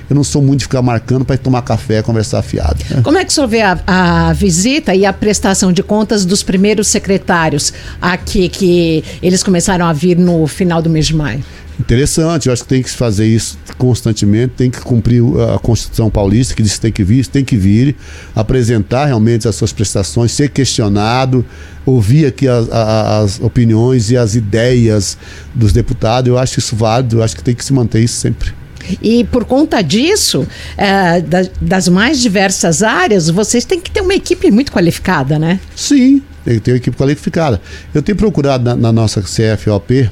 [0.10, 2.84] Eu não sou muito de ficar marcando para tomar café, conversar fiado.
[3.02, 6.44] Como é que o senhor vê a, a, visita e a prestação de contas dos
[6.44, 7.72] primeiros secretários
[8.02, 11.42] aqui, que eles começaram a vir no final do mês de maio?
[11.82, 15.23] Interessante, eu acho que tem que fazer isso constantemente, tem que cumprir
[15.55, 17.95] a Constituição Paulista, que diz que tem que vir, tem que vir,
[18.36, 21.43] apresentar realmente as suas prestações, ser questionado,
[21.84, 25.17] ouvir aqui as, as opiniões e as ideias
[25.55, 26.29] dos deputados.
[26.29, 28.53] Eu acho isso válido, eu acho que tem que se manter isso sempre.
[29.01, 34.13] E por conta disso, é, da, das mais diversas áreas, vocês têm que ter uma
[34.13, 35.59] equipe muito qualificada, né?
[35.75, 37.59] Sim, tem que ter uma equipe qualificada.
[37.91, 40.11] Eu tenho procurado na, na nossa CFOP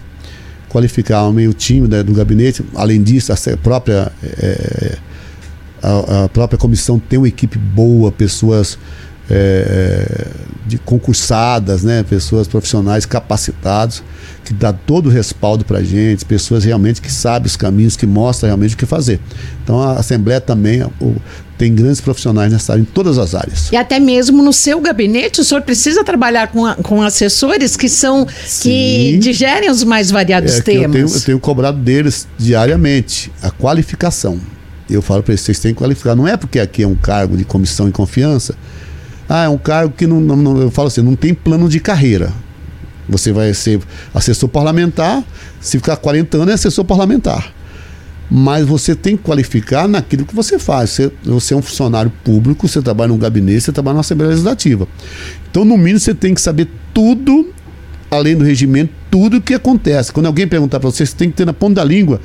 [0.69, 2.63] qualificar o meio time né, do gabinete.
[2.75, 4.97] Além disso, a própria, é,
[5.81, 8.77] a, a, própria comissão tem uma equipe boa, pessoas
[9.29, 10.27] é,
[10.65, 12.03] de concursadas, né?
[12.03, 14.03] Pessoas profissionais capacitados
[14.43, 18.07] que dá todo o respaldo para a gente, pessoas realmente que sabem os caminhos, que
[18.07, 19.19] mostram realmente o que fazer.
[19.63, 21.15] Então a Assembleia também o,
[21.57, 23.69] tem grandes profissionais nessa área, em todas as áreas.
[23.71, 27.89] E até mesmo no seu gabinete, o senhor precisa trabalhar com, a, com assessores que
[27.89, 28.61] são Sim.
[28.61, 30.85] que digerem os mais variados é, temas.
[30.85, 34.39] Eu tenho, eu tenho cobrado deles diariamente a qualificação.
[34.89, 36.15] Eu falo para eles, vocês têm que qualificar.
[36.15, 38.55] Não é porque aqui é um cargo de comissão e confiança.
[39.29, 41.79] Ah, é um cargo que não, não, não eu falo assim, não tem plano de
[41.79, 42.33] carreira.
[43.07, 43.79] Você vai ser
[44.13, 45.23] assessor parlamentar,
[45.61, 47.53] se ficar 40 anos é assessor parlamentar.
[48.29, 50.91] Mas você tem que qualificar naquilo que você faz.
[50.91, 54.87] Você, você é um funcionário público, você trabalha num gabinete, você trabalha na Assembleia Legislativa.
[55.49, 57.51] Então, no mínimo, você tem que saber tudo,
[58.11, 60.11] além do regimento, tudo o que acontece.
[60.11, 62.19] Quando alguém perguntar para você, você tem que ter na ponta da língua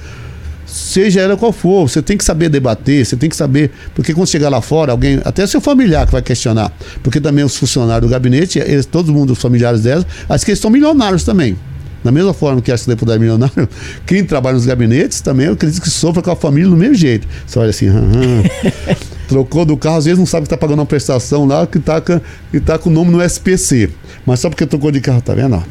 [0.66, 4.28] seja ela qual for, você tem que saber debater, você tem que saber, porque quando
[4.28, 8.12] chegar lá fora, alguém, até seu familiar que vai questionar, porque também os funcionários do
[8.12, 11.56] gabinete, eles, todo mundo, os familiares delas, acho que eles são milionários também.
[12.02, 13.66] Da mesma forma que esse deputado é milionário,
[14.04, 17.26] quem trabalha nos gabinetes também, eu acredito que sofra com a família do mesmo jeito.
[17.46, 17.86] Você olha assim,
[19.26, 22.00] trocou do carro, às vezes não sabe que está pagando uma prestação lá, que está
[22.00, 23.88] que tá com o nome no SPC.
[24.26, 25.56] Mas só porque trocou de carro, tá vendo?
[25.56, 25.62] Ó,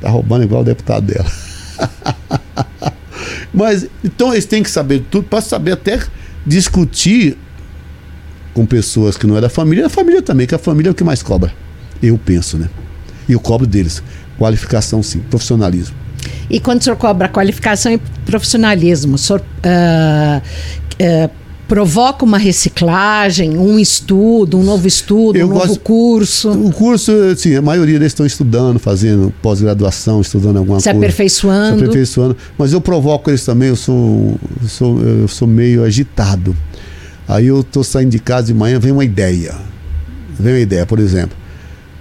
[0.00, 1.30] tá roubando igual o deputado dela.
[3.52, 6.00] Mas então eles têm que saber tudo para saber até
[6.46, 7.36] discutir
[8.54, 10.94] com pessoas que não é da família, a família também, que a família é o
[10.94, 11.52] que mais cobra.
[12.02, 12.68] Eu penso, né?
[13.28, 14.02] E eu cobro deles.
[14.38, 15.96] Qualificação, sim, profissionalismo.
[16.50, 21.30] E quando o senhor cobra qualificação e profissionalismo, o senhor uh, uh,
[21.68, 26.50] provoca uma reciclagem, um estudo, um novo estudo, eu um gosto, novo curso?
[26.50, 30.98] O curso, sim, a maioria deles estão estudando, fazendo pós-graduação, estudando alguma se coisa.
[30.98, 31.78] Se aperfeiçoando.
[31.78, 32.36] Se aperfeiçoando.
[32.56, 36.56] Mas eu provoco eles também, eu sou, eu sou, eu sou meio agitado.
[37.28, 39.54] Aí eu estou saindo de casa de manhã, vem uma ideia.
[40.40, 41.36] Vem uma ideia, por exemplo,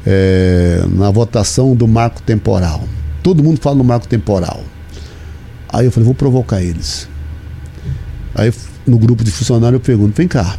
[0.05, 2.87] é, na votação do marco temporal.
[3.21, 4.63] Todo mundo fala no marco temporal.
[5.67, 7.09] Aí eu falei, vou provocar eles.
[8.33, 8.53] Aí
[8.87, 10.57] no grupo de funcionários, eu pergunto: vem cá,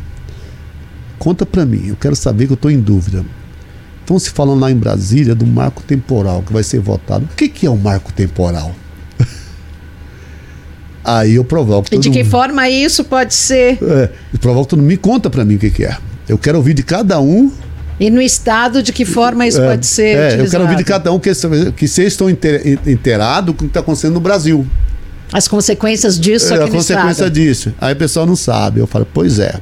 [1.19, 3.25] conta para mim, eu quero saber que eu estou em dúvida.
[4.01, 7.27] Estão se falando lá em Brasília do marco temporal que vai ser votado.
[7.27, 8.75] O que, que é o marco temporal?
[11.05, 11.89] Aí eu provoco.
[11.93, 12.31] E de que mundo.
[12.31, 13.79] forma isso pode ser?
[13.83, 14.89] É, eu provoco todo mundo.
[14.89, 15.99] Me conta para mim o que, que é.
[16.27, 17.53] Eu quero ouvir de cada um
[18.01, 20.17] e no Estado, de que forma isso é, pode ser?
[20.17, 20.43] É, utilizado?
[20.43, 21.31] eu quero ouvir de cada um que,
[21.77, 24.65] que vocês estão inteirados com o que está acontecendo no Brasil.
[25.33, 27.31] As consequências disso é, A consequência estado.
[27.31, 27.75] disso.
[27.81, 28.81] Aí o pessoal não sabe.
[28.81, 29.55] Eu falo, pois é.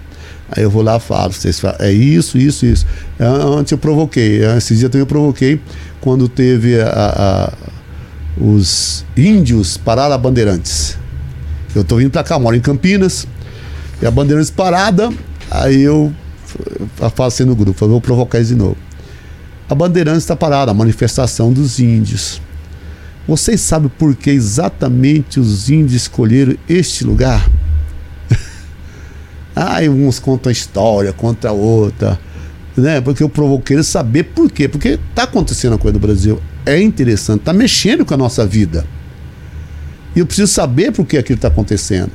[0.50, 2.86] Aí eu vou lá e falo, vocês falam, é isso, isso, isso.
[3.18, 5.60] É, antes eu provoquei, esses dias também eu provoquei
[6.00, 7.52] quando teve a, a,
[8.40, 10.96] os índios pararam a Bandeirantes.
[11.74, 13.26] Eu tô vindo para cá, moro em Campinas,
[14.00, 15.10] e a Bandeirantes parada,
[15.50, 16.12] aí eu
[17.18, 18.76] assim no grupo, vou provocar eles de novo.
[19.68, 22.40] A Bandeirantes está parada, a manifestação dos índios.
[23.26, 27.50] Vocês sabem por que exatamente os índios escolheram este lugar?
[29.54, 32.18] ah, uns contam a história, conta a outra.
[32.76, 33.00] Né?
[33.00, 34.68] Porque eu provoquei eles saber por quê.
[34.68, 36.40] Porque está acontecendo a coisa no Brasil.
[36.64, 38.86] É interessante, está mexendo com a nossa vida.
[40.14, 42.12] E eu preciso saber por que aquilo está acontecendo.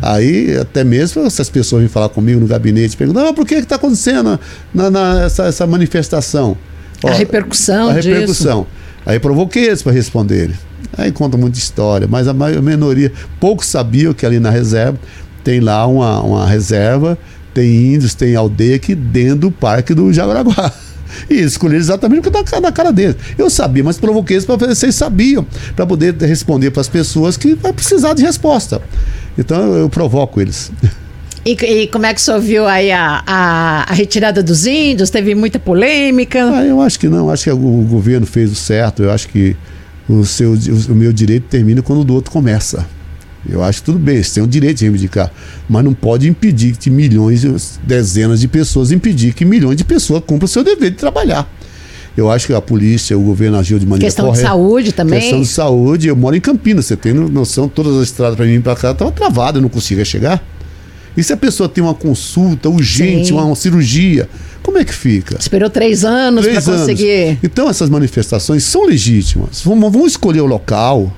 [0.00, 3.76] Aí, até mesmo essas pessoas vêm falar comigo no gabinete, perguntam: ah, por que está
[3.76, 4.38] acontecendo
[4.72, 6.56] na, na, essa, essa manifestação?
[7.02, 7.90] Ó, a repercussão.
[7.90, 8.62] A repercussão.
[8.62, 8.73] Disso.
[9.06, 10.54] Aí provoquei eles para responderem.
[10.96, 14.98] Aí conta muita história, mas a, a minoria, poucos sabiam que ali na reserva
[15.42, 17.18] tem lá uma, uma reserva,
[17.52, 20.72] tem índios, tem aldeia aqui dentro do parque do Jaguaraguá.
[21.30, 23.14] E escolheram exatamente o que está na cara deles.
[23.38, 25.46] Eu sabia, mas provoquei eles para ver se vocês sabiam,
[25.76, 28.82] para poder responder para as pessoas que vai precisar de resposta.
[29.38, 30.72] Então eu provoco eles.
[31.44, 35.10] E, e, como é que o senhor viu aí a, a, a, retirada dos índios?
[35.10, 36.42] Teve muita polêmica?
[36.42, 37.28] Ah, eu acho que não.
[37.28, 39.02] Acho que o governo fez o certo.
[39.02, 39.54] Eu acho que
[40.08, 42.86] o, seu, o, meu direito termina quando o do outro começa.
[43.46, 45.30] Eu acho que tudo bem, você tem o direito de reivindicar,
[45.68, 50.46] mas não pode impedir que milhões, dezenas de pessoas, impedir que milhões de pessoas cumpram
[50.46, 51.46] o seu dever de trabalhar.
[52.16, 54.42] Eu acho que a polícia, o governo agiu de maneira Questão correta.
[54.44, 55.20] Questão de saúde também?
[55.20, 56.08] Questão de saúde.
[56.08, 59.12] Eu moro em Campinas, você tem noção, todas as estradas para mim para cá estavam
[59.12, 60.42] travadas, eu não conseguia chegar.
[61.16, 64.28] E se a pessoa tem uma consulta urgente, uma, uma, cirurgia,
[64.62, 65.36] como é que fica?
[65.38, 67.38] Esperou três anos para conseguir.
[67.42, 69.62] Então essas manifestações são legítimas.
[69.62, 71.14] Vamos, vamos escolher o local,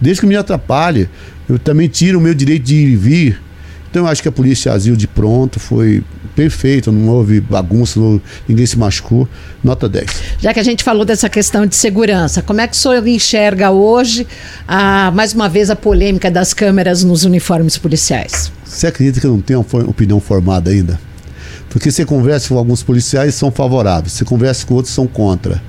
[0.00, 1.08] desde que me atrapalhe.
[1.48, 3.42] Eu também tiro o meu direito de ir e vir.
[3.90, 6.02] Então eu acho que a polícia agiu de pronto, foi
[6.34, 9.28] perfeito, não houve bagunça, não, ninguém se machucou.
[9.62, 10.06] Nota 10.
[10.40, 13.70] Já que a gente falou dessa questão de segurança, como é que o senhor enxerga
[13.70, 14.26] hoje,
[14.66, 18.50] a, mais uma vez, a polêmica das câmeras nos uniformes policiais?
[18.64, 20.98] Você acredita que eu não tenho uma opinião formada ainda?
[21.68, 25.62] Porque você conversa com alguns policiais são favoráveis, você conversa com outros são contra.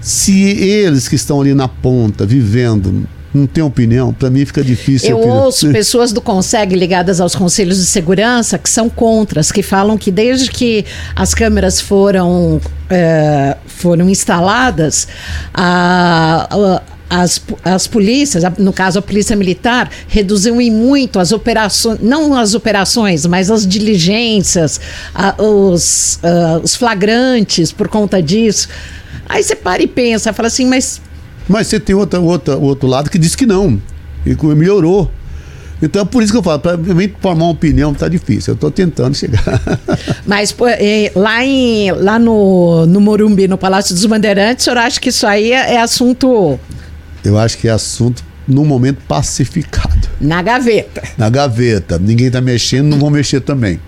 [0.00, 5.10] Se eles que estão ali na ponta, vivendo, não tem opinião, para mim fica difícil.
[5.10, 9.96] Eu ouço pessoas do Conseg ligadas aos conselhos de segurança que são contras, que falam
[9.96, 15.06] que desde que as câmeras foram, é, foram instaladas,
[15.54, 21.98] a, a as, as polícias, no caso a polícia militar, reduziu em muito as operações,
[22.00, 24.80] não as operações, mas as diligências,
[25.12, 28.68] a, os, uh, os flagrantes por conta disso.
[29.28, 31.00] Aí você para e pensa, fala assim, mas.
[31.50, 33.80] Mas você tem outra, outra, outro lado que diz que não.
[34.24, 35.10] E que melhorou.
[35.82, 38.52] Então é por isso que eu falo, para mim formar uma opinião tá difícil.
[38.52, 39.42] Eu estou tentando chegar.
[40.26, 45.00] Mas é, lá, em, lá no, no Morumbi, no Palácio dos Bandeirantes, o senhor acha
[45.00, 46.58] que isso aí é, é assunto
[47.24, 50.08] eu acho que é assunto no momento pacificado.
[50.20, 51.02] Na gaveta.
[51.16, 51.98] Na gaveta.
[51.98, 53.78] Ninguém está mexendo, não vão mexer também.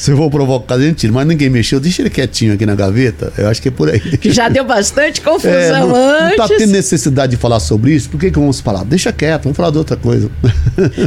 [0.00, 1.12] Se eu vou provocar, a gente tira.
[1.12, 3.30] Mas ninguém mexeu, deixa ele quietinho aqui na gaveta.
[3.36, 4.00] Eu acho que é por aí.
[4.00, 6.38] Que já deu bastante confusão é, não, antes.
[6.38, 8.08] Não está tendo necessidade de falar sobre isso.
[8.08, 8.82] Por que, que vamos falar?
[8.82, 10.30] Deixa quieto, vamos falar de outra coisa.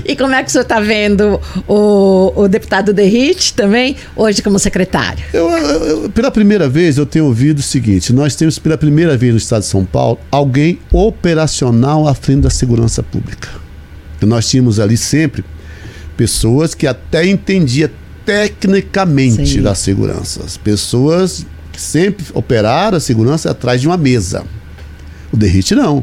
[0.05, 4.59] E como é que o senhor está vendo o, o deputado Derrite também, hoje como
[4.59, 5.23] secretário?
[5.33, 9.17] Eu, eu, eu, pela primeira vez, eu tenho ouvido o seguinte: nós temos pela primeira
[9.17, 13.49] vez no estado de São Paulo alguém operacional à frente da segurança pública.
[14.21, 15.43] nós tínhamos ali sempre
[16.15, 17.89] pessoas que até entendiam
[18.25, 19.61] tecnicamente Sim.
[19.61, 20.43] da segurança.
[20.43, 21.45] As pessoas
[21.77, 24.43] sempre operaram a segurança atrás de uma mesa.
[25.31, 25.99] O Derrite não.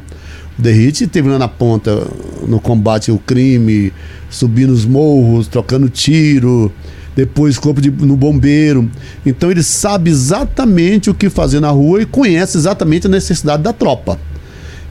[0.59, 2.07] O Derrite teve lá na ponta
[2.47, 3.93] no combate ao crime,
[4.29, 6.73] subindo os morros, trocando tiro,
[7.15, 8.91] depois corpo de, no bombeiro.
[9.25, 13.73] Então ele sabe exatamente o que fazer na rua e conhece exatamente a necessidade da
[13.73, 14.19] tropa.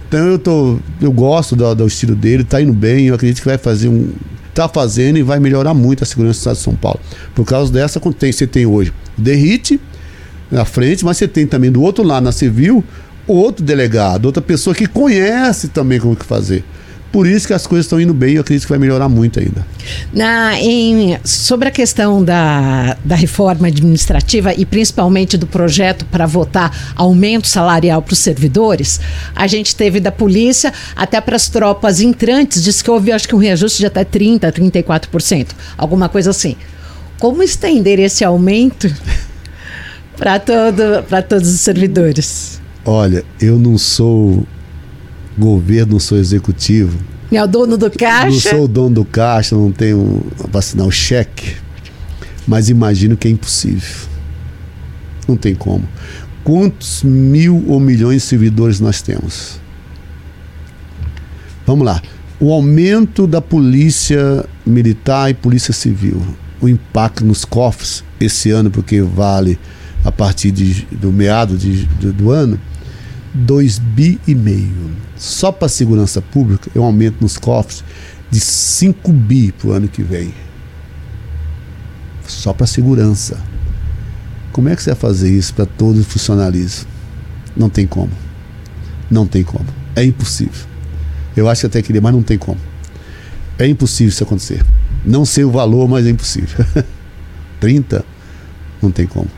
[0.07, 3.47] Então eu tô, eu gosto do, do estilo dele, tá indo bem, eu acredito que
[3.47, 4.11] vai fazer um
[4.49, 6.99] está fazendo e vai melhorar muito a segurança do estado de São Paulo.
[7.33, 9.79] Por causa dessa, você tem hoje o Derrite
[10.51, 12.83] na frente, mas você tem também do outro lado, na civil,
[13.27, 16.63] outro delegado, outra pessoa que conhece também como que fazer.
[17.11, 19.39] Por isso que as coisas estão indo bem e eu acredito que vai melhorar muito
[19.39, 19.65] ainda.
[20.13, 26.93] Na, em, sobre a questão da, da reforma administrativa e principalmente do projeto para votar
[26.95, 28.99] aumento salarial para os servidores,
[29.35, 33.35] a gente teve da polícia até para as tropas entrantes, disse que houve acho que
[33.35, 35.47] um reajuste de até 30%, 34%,
[35.77, 36.55] alguma coisa assim.
[37.17, 38.87] Como estender esse aumento
[40.15, 42.61] para todo, todos os servidores?
[42.85, 44.45] Olha, eu não sou
[45.39, 46.97] governo, não sou executivo.
[47.31, 48.25] É o dono do caixa?
[48.25, 51.55] Não sou o dono do caixa, não tenho para assinar o cheque.
[52.47, 54.07] Mas imagino que é impossível.
[55.27, 55.87] Não tem como.
[56.43, 59.59] Quantos mil ou milhões de servidores nós temos?
[61.65, 62.01] Vamos lá.
[62.39, 66.21] O aumento da polícia militar e polícia civil.
[66.59, 69.59] O impacto nos cofres esse ano, porque vale
[70.03, 72.59] a partir de, do meado de, do, do ano,
[73.39, 74.91] 2 bi e meio.
[75.15, 77.83] Só para segurança pública um aumento nos cofres
[78.29, 80.33] de 5 bi para o ano que vem.
[82.27, 83.39] Só para segurança.
[84.51, 86.87] Como é que você vai fazer isso para todo o funcionalismo?
[87.55, 88.11] Não tem como.
[89.09, 89.65] Não tem como.
[89.95, 90.67] É impossível.
[91.35, 92.59] Eu acho que até queria, mas não tem como.
[93.57, 94.63] É impossível isso acontecer.
[95.05, 96.65] Não sei o valor, mas é impossível.
[97.59, 98.05] 30?
[98.81, 99.29] Não tem como.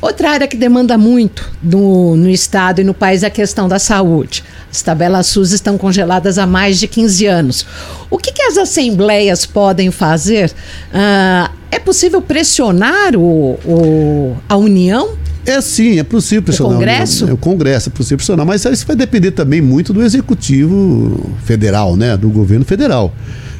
[0.00, 3.78] Outra área que demanda muito no, no Estado e no país é a questão da
[3.78, 4.44] saúde.
[4.70, 7.66] As tabelas SUS estão congeladas há mais de 15 anos.
[8.10, 10.50] O que, que as assembleias podem fazer?
[10.50, 15.16] Uh, é possível pressionar o, o, a União?
[15.44, 16.72] É sim, é possível pressionar.
[16.72, 17.26] O Congresso?
[17.26, 21.96] O, o Congresso é possível pressionar, mas isso vai depender também muito do Executivo Federal,
[21.96, 22.16] né?
[22.16, 23.12] Do governo federal.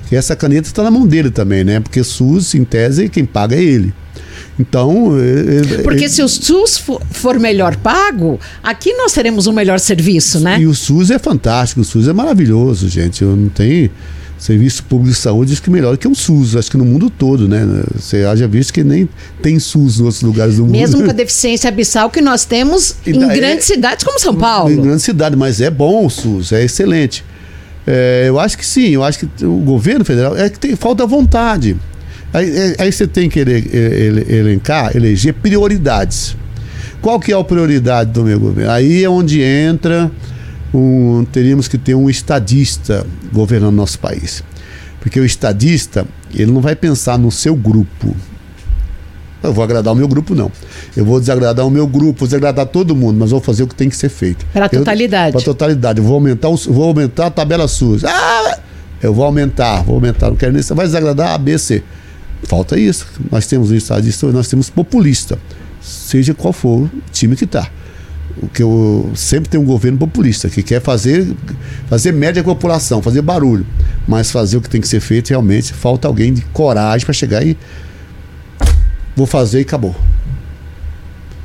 [0.08, 1.80] Que essa caneta está na mão dele também, né?
[1.80, 3.92] Porque SUS, em tese, quem paga é ele.
[4.58, 5.16] Então.
[5.18, 9.80] É, é, Porque é, se o SUS for melhor pago, aqui nós teremos um melhor
[9.80, 10.60] serviço, né?
[10.60, 13.22] E o SUS é fantástico, o SUS é maravilhoso, gente.
[13.22, 13.90] Eu não tenho.
[14.42, 17.46] Serviço Público de Saúde acho que melhor que o SUS, acho que no mundo todo,
[17.46, 17.64] né?
[17.94, 19.08] Você haja visto que nem
[19.40, 20.72] tem SUS em outros lugares do mundo.
[20.72, 24.72] Mesmo com a deficiência abissal que nós temos em grandes cidades como São Paulo.
[24.72, 27.24] Em grandes cidades, mas é bom o SUS, é excelente.
[27.86, 31.06] É, eu acho que sim, eu acho que o governo federal é que tem falta
[31.06, 31.76] vontade.
[32.32, 36.36] Aí, é, aí você tem que elencar, eleger prioridades.
[37.00, 38.70] Qual que é a prioridade do meu governo?
[38.70, 40.10] Aí é onde entra
[40.72, 44.42] um, teríamos que ter um estadista governando nosso país.
[45.00, 48.14] Porque o estadista, ele não vai pensar no seu grupo.
[49.42, 50.50] Eu vou agradar o meu grupo, não.
[50.96, 53.74] Eu vou desagradar o meu grupo, vou desagradar todo mundo, mas vou fazer o que
[53.74, 54.46] tem que ser feito.
[54.52, 55.32] Para a totalidade.
[55.32, 55.98] Para a totalidade.
[55.98, 58.04] Eu vou aumentar, o, vou aumentar a tabela SUS.
[58.04, 58.60] Ah,
[59.02, 60.30] eu vou aumentar, vou aumentar.
[60.30, 60.62] Não quero nem.
[60.62, 61.82] Vai desagradar A, B, C.
[62.44, 63.06] Falta isso.
[63.30, 65.38] Nós temos um estadista, nós temos populista,
[65.80, 67.70] seja qual for o time que está.
[68.52, 71.36] Que eu sempre tem um governo populista que quer fazer
[71.86, 73.66] fazer média com a população, fazer barulho,
[74.08, 77.44] mas fazer o que tem que ser feito realmente falta alguém de coragem para chegar
[77.44, 77.56] e
[79.14, 79.94] vou fazer e acabou.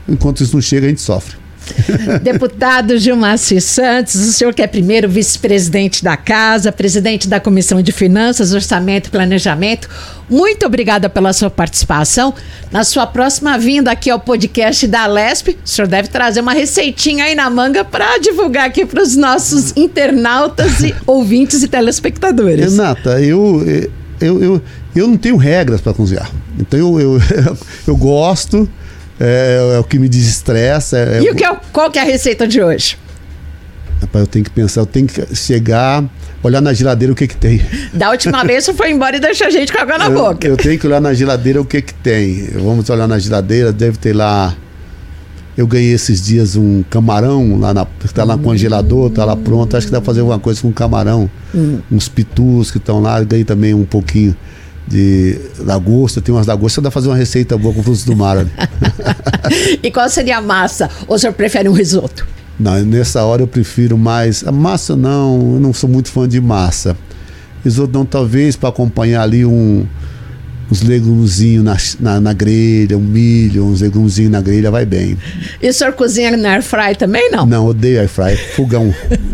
[0.07, 1.35] Enquanto isso não chega, a gente sofre.
[2.21, 7.91] Deputado Gilmar Santos, o senhor que é primeiro vice-presidente da Casa, presidente da Comissão de
[7.91, 9.89] Finanças, Orçamento e Planejamento,
[10.29, 12.33] muito obrigada pela sua participação.
[12.71, 17.25] Na sua próxima vinda aqui ao podcast da Lesp, o senhor deve trazer uma receitinha
[17.25, 22.71] aí na manga para divulgar aqui para os nossos internautas e ouvintes e telespectadores.
[22.71, 23.63] Renata, eu,
[24.19, 24.61] eu, eu,
[24.95, 26.29] eu não tenho regras para cozinhar.
[26.59, 27.21] Então eu, eu,
[27.87, 28.69] eu gosto
[29.19, 30.97] é, é o que me desestressa.
[30.97, 32.97] É, e o que é, qual que é a receita de hoje?
[34.01, 36.03] Rapaz, eu tenho que pensar, eu tenho que chegar,
[36.43, 37.59] olhar na geladeira o que que tem.
[37.93, 40.47] Da última vez você foi embora e deixou a gente com água na eu, boca.
[40.47, 42.47] Eu tenho que olhar na geladeira o que que tem.
[42.53, 44.55] Vamos olhar na geladeira, deve ter lá.
[45.57, 49.75] Eu ganhei esses dias um camarão lá na, tá lá no congelador, tá lá pronto.
[49.75, 51.27] Acho que dá pra fazer alguma coisa com camarão.
[51.55, 51.79] Hum.
[51.91, 53.19] Uns pitus que estão lá.
[53.23, 54.35] Ganhei também um pouquinho
[54.87, 58.37] de lagosta, tem umas lagostas, dá pra fazer uma receita boa com frutos do mar.
[59.83, 60.89] e qual seria a massa?
[61.07, 62.25] Ou o senhor prefere um risoto?
[62.59, 64.45] Não, nessa hora eu prefiro mais.
[64.47, 66.97] A massa não, eu não sou muito fã de massa.
[67.63, 69.85] Risoto não, talvez para acompanhar ali um,
[70.71, 75.17] uns legumezinhos na, na, na, grelha, um milho, uns legumezinhos na grelha, vai bem.
[75.61, 77.45] E o senhor cozinha na air fry também, não?
[77.45, 78.93] Não, odeio air fry, fogão.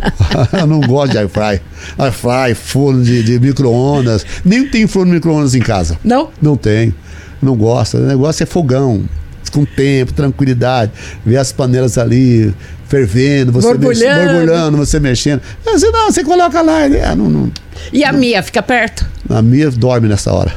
[0.59, 1.61] eu não gosto de air fry.
[1.97, 4.25] Air fry, forno de, de micro-ondas.
[4.45, 5.97] Nem tem forno de micro-ondas em casa.
[6.03, 6.29] Não?
[6.41, 6.93] Não tem.
[7.41, 7.97] Não gosta.
[7.97, 9.03] O negócio é fogão.
[9.51, 10.91] Com tempo, tranquilidade.
[11.25, 12.53] Ver as panelas ali
[12.87, 15.41] fervendo, você borbulhando, mex, borbulhando você mexendo.
[15.65, 16.81] Você não, você coloca lá.
[16.81, 17.51] É, não, não,
[17.91, 19.05] e a Mia fica perto?
[19.29, 20.53] A Mia dorme nessa hora.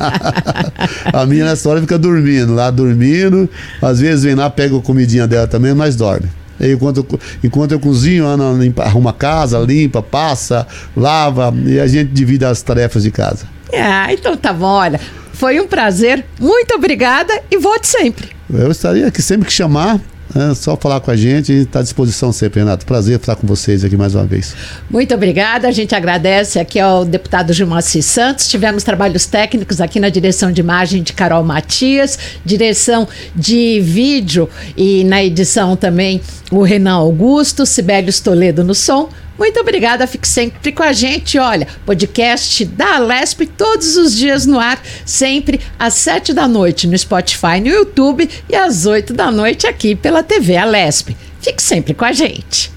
[1.12, 3.48] a Mia nessa hora fica dormindo, lá dormindo.
[3.80, 6.28] Às vezes vem lá, pega a comidinha dela também, mas dorme.
[6.58, 11.80] Aí, enquanto, eu, enquanto eu cozinho, Ana limpa, arruma a casa, limpa, passa, lava e
[11.80, 13.46] a gente divide as tarefas de casa.
[13.74, 15.00] Ah, então tá bom, olha.
[15.32, 18.28] Foi um prazer, muito obrigada e volte sempre.
[18.52, 20.00] Eu estaria aqui sempre que chamar.
[20.34, 22.86] É só falar com a gente e está à disposição sempre, Renato.
[22.86, 24.54] Prazer estar com vocês aqui mais uma vez.
[24.88, 25.66] Muito obrigada.
[25.66, 28.46] A gente agradece aqui ao deputado Gilmacir Santos.
[28.46, 35.02] Tivemos trabalhos técnicos aqui na direção de imagem de Carol Matias, direção de vídeo e
[35.02, 39.08] na edição também o Renan Augusto, Sibelius Toledo no som.
[39.40, 41.38] Muito obrigada, fique sempre com a gente.
[41.38, 46.96] Olha, podcast da Alesp todos os dias no ar, sempre às sete da noite no
[46.96, 51.16] Spotify, no YouTube e às oito da noite aqui pela TV Alesp.
[51.40, 52.70] Fique sempre com a gente.